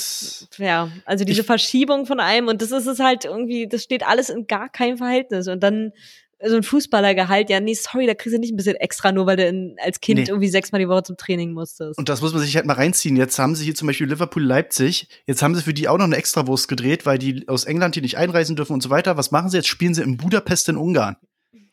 [0.44, 3.84] ist, ja, also diese Ich- Verschiebung von einem, und das ist es halt irgendwie, das
[3.84, 5.48] steht alles in gar keinem Verhältnis.
[5.48, 5.94] Und dann
[6.46, 9.38] so ein Fußballergehalt, ja, nee, sorry, da kriegst du nicht ein bisschen extra, nur weil
[9.38, 10.26] du in, als Kind Nee.
[10.28, 11.98] irgendwie sechsmal die Woche zum Training musstest.
[11.98, 13.16] Und das muss man sich halt mal reinziehen.
[13.16, 15.08] Jetzt haben sie hier zum Beispiel Liverpool-Leipzig.
[15.26, 18.04] Jetzt haben sie für die auch noch eine Extrawurst gedreht, weil die aus England hier
[18.04, 19.18] nicht einreisen dürfen und so weiter.
[19.18, 19.58] Was machen sie?
[19.58, 21.16] Jetzt spielen sie in Budapest in Ungarn.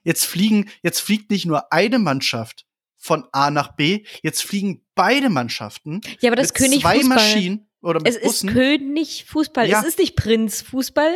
[0.02, 5.28] Jetzt fliegen, jetzt fliegt nicht nur eine Mannschaft von A nach B, jetzt fliegen beide
[5.28, 7.08] Mannschaften ja, aber das mit König zwei Fußball.
[7.16, 8.48] Maschinen oder mit Es ist Bussen.
[8.50, 9.68] König Fußball.
[9.68, 9.80] Ja.
[9.80, 11.14] Es ist nicht Prinz Fußball.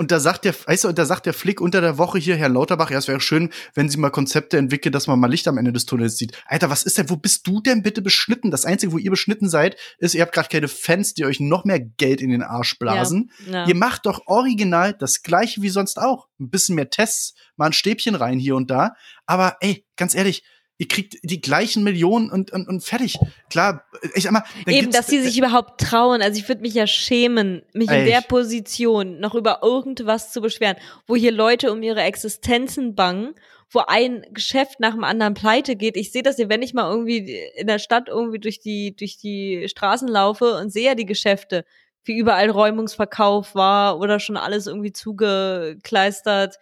[0.00, 2.34] Und da sagt der, weißt du, und da sagt der Flick unter der Woche hier,
[2.34, 5.46] Herr Lauterbach, ja, es wäre schön, wenn Sie mal Konzepte entwickeln, dass man mal Licht
[5.46, 6.42] am Ende des Tunnels sieht.
[6.46, 8.50] Alter, was ist denn, wo bist du denn bitte beschnitten?
[8.50, 11.66] Das Einzige, wo ihr beschnitten seid, ist, ihr habt gerade keine Fans, die euch noch
[11.66, 13.30] mehr Geld in den Arsch blasen.
[13.46, 13.66] Ja.
[13.66, 16.28] Ihr macht doch original das gleiche wie sonst auch.
[16.40, 18.94] Ein bisschen mehr Tests, mal ein Stäbchen rein hier und da.
[19.26, 20.44] Aber ey, ganz ehrlich,
[20.80, 23.18] ihr kriegt die gleichen Millionen und, und, und fertig.
[23.50, 26.22] Klar, ich sag mal, Eben, dass sie sich überhaupt trauen.
[26.22, 28.06] Also ich würde mich ja schämen, mich in Ey.
[28.06, 30.76] der Position noch über irgendwas zu beschweren,
[31.06, 33.34] wo hier Leute um ihre Existenzen bangen,
[33.68, 35.98] wo ein Geschäft nach dem anderen pleite geht.
[35.98, 39.18] Ich sehe das ja, wenn ich mal irgendwie in der Stadt irgendwie durch die, durch
[39.18, 41.66] die Straßen laufe und sehe ja die Geschäfte,
[42.04, 46.56] wie überall Räumungsverkauf war oder schon alles irgendwie zugekleistert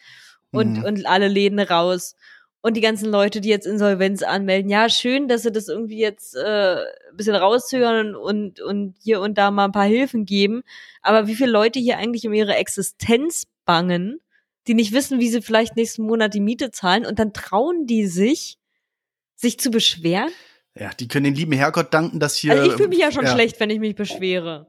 [0.50, 0.84] und, Mhm.
[0.84, 2.16] und alle Läden raus.
[2.60, 6.34] Und die ganzen Leute, die jetzt Insolvenz anmelden, ja, schön, dass sie das irgendwie jetzt
[6.34, 6.76] äh,
[7.10, 10.62] ein bisschen rauszögern und, und hier und da mal ein paar Hilfen geben.
[11.00, 14.20] Aber wie viele Leute hier eigentlich um ihre Existenz bangen,
[14.66, 18.06] die nicht wissen, wie sie vielleicht nächsten Monat die Miete zahlen und dann trauen die
[18.06, 18.58] sich,
[19.36, 20.30] sich zu beschweren?
[20.78, 22.52] ja, die können den lieben Herrgott danken, dass hier.
[22.52, 23.32] Also ich fühle mich ja schon ja.
[23.32, 24.66] schlecht, wenn ich mich beschwere.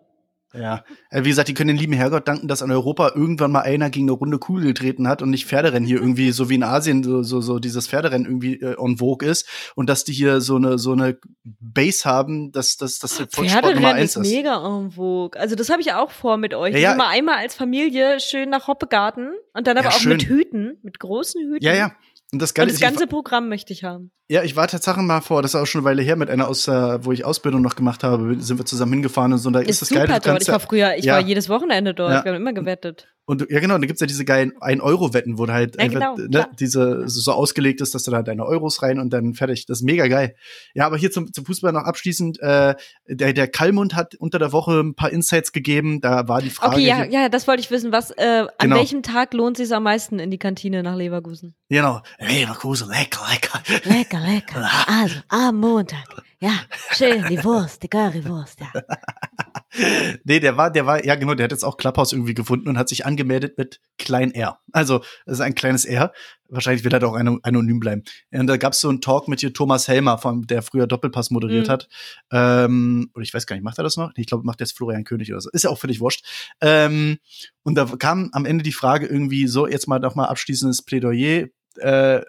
[0.53, 3.61] Ja, äh, wie gesagt, die können den lieben Herrgott danken, dass an Europa irgendwann mal
[3.61, 6.63] einer gegen eine runde Kugel getreten hat und nicht Pferderennen hier irgendwie, so wie in
[6.63, 10.41] Asien, so, so, so dieses Pferderennen irgendwie äh, on vogue ist und dass die hier
[10.41, 14.25] so eine, so eine Base haben, dass, dass, dass der Volkssport Nummer Pferderennen eins ist
[14.25, 14.31] ist.
[14.33, 15.39] mega en vogue.
[15.39, 16.73] Also das habe ich auch vor mit euch.
[16.73, 16.95] Ja, ja.
[16.95, 20.13] Mal einmal als Familie schön nach Hoppegarten und dann aber Ja, auch schön.
[20.13, 21.63] mit Hüten, mit großen Hüten.
[21.63, 21.91] Ja, ja.
[22.31, 24.11] Und das Und Geile das ist, ich, ganze Programm möchte ich haben.
[24.29, 26.47] ja, ich war tatsächlich mal vor, das ist auch schon eine Weile her, mit einer
[26.47, 29.53] aus, äh, wo ich Ausbildung noch gemacht habe, sind wir zusammen hingefahren und so, und
[29.53, 30.41] da ist, Ist, das super Geile, du dort.
[30.43, 31.13] Ich war früher, ich ja.
[31.13, 32.13] war jedes Wochenende dort.
[32.13, 32.23] Ja.
[32.23, 33.07] Wir haben immer gewettet.
[33.29, 36.27] Und ja genau, und da gibt's ja diese geilen 1-Euro-Wetten, wo halt Ja, einfach, genau,
[36.27, 39.67] ne, diese, so ausgelegt ist, dass du da deine Euros rein und dann fertig.
[39.67, 40.33] Das ist mega geil.
[40.73, 42.73] Ja, aber hier zum, zum Fußball noch abschließend, äh,
[43.07, 46.77] der, der Kallmund hat unter der Woche ein paar Insights gegeben, da war die Frage.
[46.77, 47.91] Okay, ja, hier, ja, das wollte ich wissen.
[47.91, 48.77] Was, äh, an Genau.
[48.77, 51.53] welchem Tag lohnt es sich am meisten in die Kantine nach Leverkusen?
[51.69, 52.01] Genau.
[52.17, 53.61] Leverkusen, lecker, lecker.
[53.83, 54.69] Lecker, lecker.
[54.87, 56.23] Also, am Montag.
[56.39, 56.53] Ja,
[56.91, 58.67] schön, die Wurst, die Currywurst, ja.
[60.23, 62.77] Nee, der war, der war, ja genau, der hat jetzt auch Clubhouse irgendwie gefunden und
[62.77, 64.59] hat sich angemeldet mit Klein R.
[64.71, 66.11] Also, das ist ein kleines R.
[66.49, 68.03] Wahrscheinlich will er doch ano- anonym bleiben.
[68.31, 71.67] Und da gab's so einen Talk mit hier Thomas Helmer, von, der früher Doppelpass moderiert
[71.67, 71.71] Mhm.
[71.71, 71.87] hat.
[72.31, 74.11] Ähm, oder ich weiß gar nicht, macht er das noch?
[74.15, 75.49] Ich glaube, macht jetzt Florian König oder so.
[75.51, 76.25] Ist ja auch völlig wurscht.
[76.61, 77.17] Ähm,
[77.63, 81.47] und da kam am Ende die Frage irgendwie so, jetzt mal noch mal abschließendes Plädoyer.
[81.77, 82.21] Äh,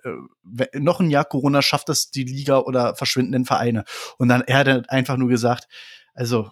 [0.43, 3.85] we- noch ein Jahr Corona schafft das die Liga oder verschwindenden Vereine.
[4.19, 5.67] Und dann er hat dann einfach nur gesagt,
[6.15, 6.51] also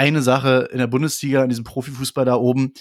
[0.00, 2.72] eine Sache in der Bundesliga, in diesem Profifußball da oben,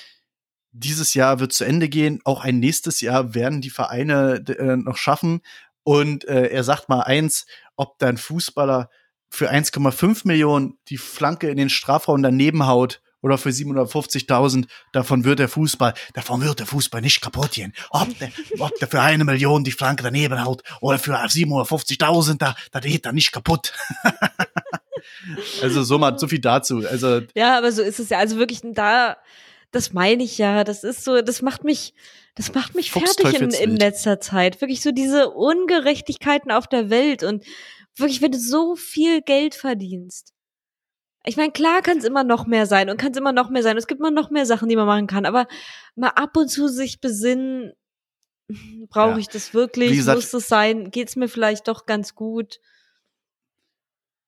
[0.71, 2.21] dieses Jahr wird zu Ende gehen.
[2.23, 5.41] Auch ein nächstes Jahr werden die Vereine äh, noch schaffen.
[5.83, 7.45] Und äh, er sagt mal eins,
[7.75, 8.89] ob dein Fußballer
[9.29, 15.39] für 1,5 Millionen die Flanke in den Strafraum daneben haut oder für 750.000, davon wird
[15.39, 17.73] der Fußball, davon wird der Fußball nicht kaputt gehen.
[17.89, 22.55] Ob der, ob der für eine Million die Flanke daneben haut oder für 750.000, da,
[22.71, 23.73] da geht er nicht kaputt.
[25.61, 26.83] also so mal, so viel dazu.
[26.89, 28.17] Also ja, aber so ist es ja.
[28.17, 29.17] Also wirklich da,
[29.71, 30.63] das meine ich ja.
[30.63, 31.93] Das ist so, das macht mich,
[32.35, 34.61] das macht mich fertig in, in letzter Zeit.
[34.61, 37.43] Wirklich so diese Ungerechtigkeiten auf der Welt und
[37.95, 40.33] wirklich, wenn du so viel Geld verdienst
[41.25, 43.63] ich meine, klar kann es immer noch mehr sein und kann es immer noch mehr
[43.63, 43.77] sein.
[43.77, 45.25] Es gibt immer noch mehr Sachen, die man machen kann.
[45.25, 45.47] Aber
[45.95, 47.73] mal ab und zu sich besinnen,
[48.89, 49.17] brauche ja.
[49.17, 49.91] ich das wirklich?
[49.91, 50.91] Gesagt, Muss das sein?
[50.91, 52.59] Geht es mir vielleicht doch ganz gut?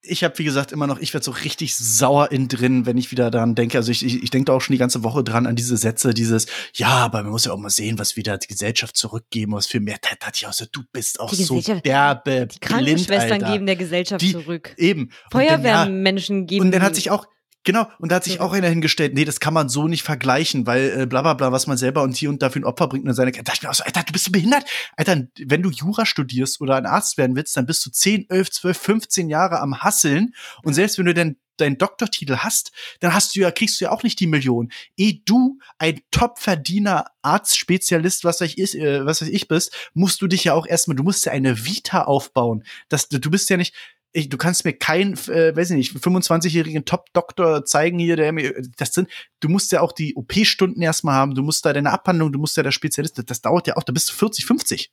[0.03, 3.11] Ich habe, wie gesagt, immer noch, ich werde so richtig sauer in drin, wenn ich
[3.11, 3.77] wieder daran denke.
[3.77, 6.13] Also ich, ich, ich denke da auch schon die ganze Woche dran an diese Sätze,
[6.13, 9.67] dieses, ja, aber man muss ja auch mal sehen, was wieder die Gesellschaft zurückgeben muss.
[9.67, 14.21] Für mehr Tatja, also du bist auch so derbe, Die Krankenschwestern blind, geben der Gesellschaft
[14.21, 14.73] die, zurück.
[14.77, 15.11] Eben.
[15.31, 16.65] Feuerwehrmenschen ja, geben.
[16.65, 17.27] Und dann hat sich auch,
[17.63, 20.65] Genau, und da hat sich auch einer hingestellt, nee, das kann man so nicht vergleichen,
[20.65, 22.87] weil äh, bla bla bla, was man selber und hier und da für ein Opfer
[22.87, 24.63] bringt und seine Da dachte ich mir auch so, Alter, du bist du behindert?
[24.97, 28.49] Alter, wenn du Jura studierst oder ein Arzt werden willst, dann bist du 10, 11,
[28.49, 30.33] 12, 15 Jahre am Hasseln
[30.63, 33.91] und selbst wenn du dann deinen Doktortitel hast, dann hast du ja, kriegst du ja
[33.91, 34.71] auch nicht die Million.
[34.97, 40.27] Eh du, ein Top-Verdiener, Arztspezialist, was weiß ich, äh, was weiß ich bist, musst du
[40.27, 42.63] dich ja auch erstmal, du musst ja eine Vita aufbauen.
[42.89, 43.75] Das, du bist ja nicht,
[44.13, 48.61] ich, du kannst mir keinen, äh, weiß ich nicht, 25-jährigen Top-Doktor zeigen hier, der mir,
[48.77, 49.09] das sind,
[49.39, 52.57] du musst ja auch die OP-Stunden erstmal haben, du musst da deine Abhandlung, du musst
[52.57, 54.91] ja der Spezialist, das, das dauert ja auch, da bist du 40, 50.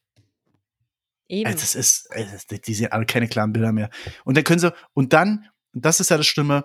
[1.29, 1.47] Eben.
[1.47, 3.91] Also das ist, also die sehen alle keine klaren Bilder mehr.
[4.25, 6.65] Und dann können sie, und dann, und das ist ja das Stimme,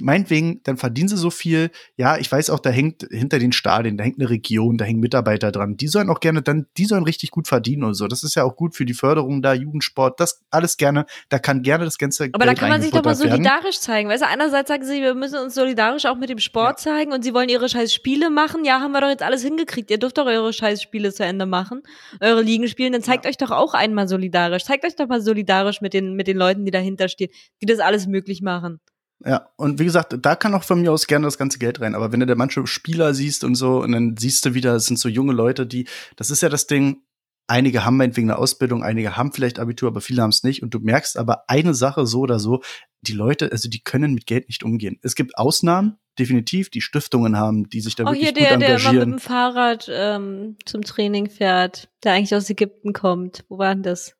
[0.00, 1.70] meinetwegen, dann verdienen sie so viel.
[1.96, 5.00] Ja, ich weiß auch, da hängt hinter den Stadien, da hängt eine Region, da hängen
[5.00, 5.76] Mitarbeiter dran.
[5.76, 8.06] Die sollen auch gerne dann, die sollen richtig gut verdienen und so.
[8.06, 11.06] Das ist ja auch gut für die Förderung da, Jugendsport, das alles gerne.
[11.28, 13.80] Da kann gerne das ganze Aber Geld da kann man sich doch mal solidarisch werden.
[13.80, 14.08] zeigen.
[14.08, 16.92] Weißt du, einerseits sagen sie, wir müssen uns solidarisch auch mit dem Sport ja.
[16.92, 18.64] zeigen und sie wollen ihre scheiß Spiele machen.
[18.64, 19.90] Ja, haben wir doch jetzt alles hingekriegt.
[19.90, 21.82] Ihr dürft doch eure scheiß Spiele zu Ende machen,
[22.20, 22.92] eure Ligen spielen.
[22.92, 23.30] Dann zeigt ja.
[23.30, 24.64] euch doch auch einmal solidarisch.
[24.64, 27.30] Zeigt euch doch mal solidarisch mit den, mit den Leuten, die dahinter stehen,
[27.62, 28.80] die das alles möglich machen.
[29.24, 31.94] Ja, und wie gesagt, da kann auch von mir aus gerne das ganze Geld rein.
[31.94, 34.86] Aber wenn du da manche Spieler siehst und so, und dann siehst du wieder, es
[34.86, 37.02] sind so junge Leute, die, das ist ja das Ding,
[37.46, 40.62] einige haben meinetwegen eine Ausbildung, einige haben vielleicht Abitur, aber viele haben es nicht.
[40.62, 42.62] Und du merkst aber eine Sache so oder so,
[43.02, 44.98] die Leute, also die können mit Geld nicht umgehen.
[45.02, 48.62] Es gibt Ausnahmen, definitiv, die Stiftungen haben, die sich da oh, wirklich hier der, gut
[48.62, 48.82] engagieren.
[48.82, 53.44] der immer mit dem Fahrrad ähm, zum Training fährt, der eigentlich aus Ägypten kommt.
[53.48, 54.16] Wo war denn das?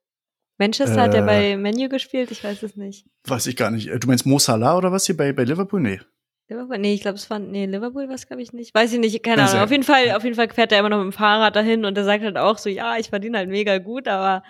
[0.59, 3.07] Manchester äh, hat er bei Menu gespielt, ich weiß es nicht.
[3.27, 3.91] Weiß ich gar nicht.
[4.03, 5.81] Du meinst Mo Salah oder was hier bei, bei Liverpool?
[5.81, 6.01] Nee.
[6.49, 6.79] Liverpool?
[6.79, 8.75] Nee, ich glaube, es war, nee, Liverpool war es, glaube ich, nicht.
[8.75, 9.63] Weiß ich nicht, keine Ahnung.
[9.63, 11.97] Auf jeden Fall, auf jeden Fall fährt er immer noch mit dem Fahrrad dahin und
[11.97, 14.43] er sagt halt auch so, ja, ich verdiene halt mega gut, aber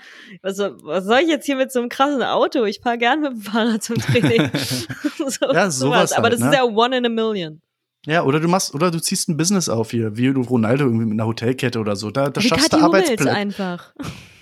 [0.42, 2.64] was, was soll ich jetzt hier mit so einem krassen Auto?
[2.64, 4.50] Ich fahre gern mit dem Fahrrad zum Training.
[5.28, 6.10] so, ja, sowas.
[6.10, 6.48] Halt, aber das ne?
[6.48, 7.62] ist ja one in a million.
[8.06, 11.06] Ja, oder du machst, oder du ziehst ein Business auf hier, wie du Ronaldo irgendwie
[11.06, 12.10] mit einer Hotelkette oder so.
[12.10, 13.32] Da, da schaffst du Arbeitsplätze.
[13.32, 13.94] einfach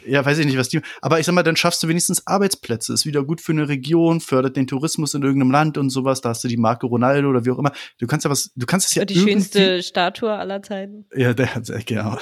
[0.07, 2.93] ja, weiß ich nicht, was die, aber ich sag mal, dann schaffst du wenigstens Arbeitsplätze.
[2.93, 6.21] Ist wieder gut für eine Region, fördert den Tourismus in irgendeinem Land und sowas.
[6.21, 7.73] Da hast du die Marke Ronaldo oder wie auch immer.
[7.99, 11.07] Du kannst ja was, du kannst es ja Die schönste Statue aller Zeiten.
[11.15, 12.19] Ja, der hat genau.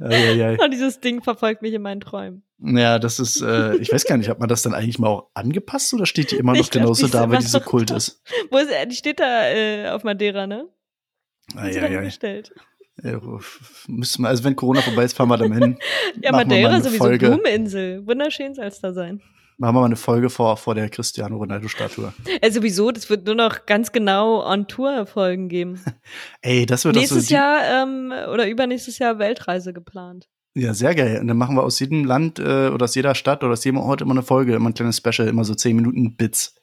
[0.00, 0.64] ja, ja, ja.
[0.64, 2.42] Und dieses Ding verfolgt mich in meinen Träumen.
[2.58, 5.30] Ja, das ist, äh, ich weiß gar nicht, hat man das dann eigentlich mal auch
[5.34, 8.22] angepasst oder steht die immer noch genauso da, weil die so kult ist?
[8.50, 10.68] Wo ist, die steht da äh, auf Madeira, ne?
[11.54, 12.02] Ah, ja, ja.
[13.02, 13.20] Ja,
[13.88, 15.78] müssen wir, also wenn Corona vorbei ist, fahren wir dann hin.
[16.22, 17.30] ja, Madeira sowieso Folge.
[17.30, 18.06] Blumeninsel.
[18.06, 19.20] Wunderschön soll es da sein.
[19.58, 22.12] Machen wir mal eine Folge vor, vor der Cristiano Ronaldo-Statue.
[22.42, 25.80] Ja, sowieso, das wird nur noch ganz genau on Tour Folgen geben.
[26.42, 30.28] Ey, das wird Nächstes so Jahr ähm, oder übernächstes Jahr Weltreise geplant.
[30.54, 31.20] Ja, sehr geil.
[31.20, 33.78] Und dann machen wir aus jedem Land äh, oder aus jeder Stadt oder aus jedem
[33.78, 36.54] Ort immer eine Folge, immer ein kleines Special, immer so zehn Minuten Bits.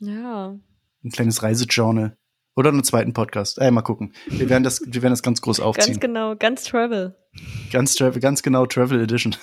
[0.00, 0.54] Ja.
[1.02, 2.17] Ein kleines Reisejournal.
[2.58, 3.58] Oder einen zweiten Podcast.
[3.58, 4.12] Ey, mal gucken.
[4.26, 5.92] Wir werden das, wir werden das ganz groß aufziehen.
[5.92, 7.14] Ganz genau, ganz Travel.
[7.70, 9.36] Ganz Travel, ganz genau Travel Edition.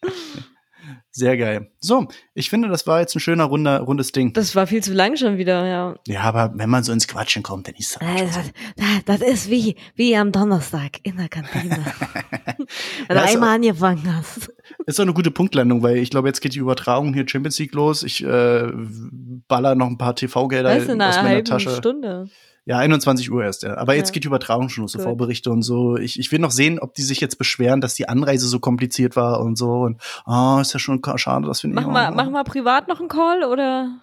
[1.16, 1.70] Sehr geil.
[1.80, 4.34] So, ich finde, das war jetzt ein schöner, runder, rundes Ding.
[4.34, 5.94] Das war viel zu lang schon wieder, ja.
[6.06, 8.02] Ja, aber wenn man so ins Quatschen kommt, dann ist das.
[8.02, 8.26] Äh,
[9.06, 11.78] das, das ist wie, wie am Donnerstag in der Kantine.
[13.08, 14.52] wenn du einmal angefangen hast.
[14.84, 17.72] ist auch eine gute Punktlandung, weil ich glaube, jetzt geht die Übertragung hier Champions League
[17.72, 18.02] los.
[18.02, 18.70] Ich äh,
[19.48, 21.70] baller noch ein paar TV-Gelder aus einer meiner Tasche.
[21.70, 22.28] Stunde.
[22.68, 23.76] Ja, 21 Uhr erst, ja.
[23.76, 24.14] Aber jetzt Ja.
[24.14, 24.98] geht die Übertragung schon los, so.
[24.98, 25.96] Vorberichte und so.
[25.96, 29.14] Ich, ich will noch sehen, ob die sich jetzt beschweren, dass die Anreise so kompliziert
[29.14, 29.70] war und so.
[29.82, 31.86] Und ah, ist ja schon schade, das finde ich.
[31.86, 34.00] Mach mal, mach mal privat noch einen Call oder?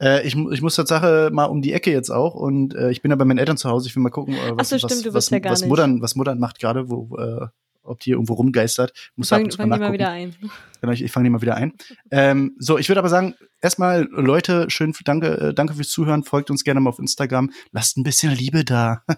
[0.00, 3.10] Äh, ich, ich muss Tatsache mal um die Ecke jetzt auch und äh, ich bin
[3.10, 3.88] ja bei meinen Eltern zu Hause.
[3.88, 5.68] Ich will mal gucken, äh, was, so, stimmt, was, was, ja was nicht.
[5.68, 7.46] Muttern, was Muttern macht gerade, wo äh,
[7.86, 8.92] ob die irgendwo rumgeistert.
[9.16, 9.94] Muss ab Fang, und zu fang mal nachgucken.
[9.94, 10.34] wieder ein.
[10.82, 11.72] Genau, ich, ich fange die mal wieder ein.
[12.10, 16.22] Ähm, so, ich würde aber sagen, erstmal, Leute, schön, danke, äh, danke fürs Zuhören.
[16.22, 17.50] Folgt uns gerne mal auf Instagram.
[17.72, 19.02] Lasst ein bisschen Liebe da.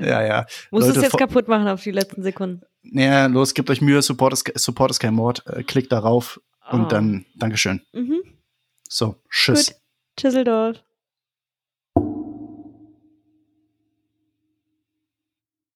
[0.00, 0.44] Ja, ja.
[0.72, 2.62] Muss es jetzt kaputt machen auf die letzten Sekunden.
[2.82, 4.02] Naja, los, gebt euch Mühe.
[4.02, 5.46] Support ist, Support ist kein Mord.
[5.46, 6.74] Äh, klickt darauf Oh.
[6.74, 7.80] und dann Dankeschön.
[7.92, 8.22] Mhm.
[8.88, 9.66] So, tschüss.
[9.68, 9.76] Gut.
[10.16, 10.82] Tschüsseldorf.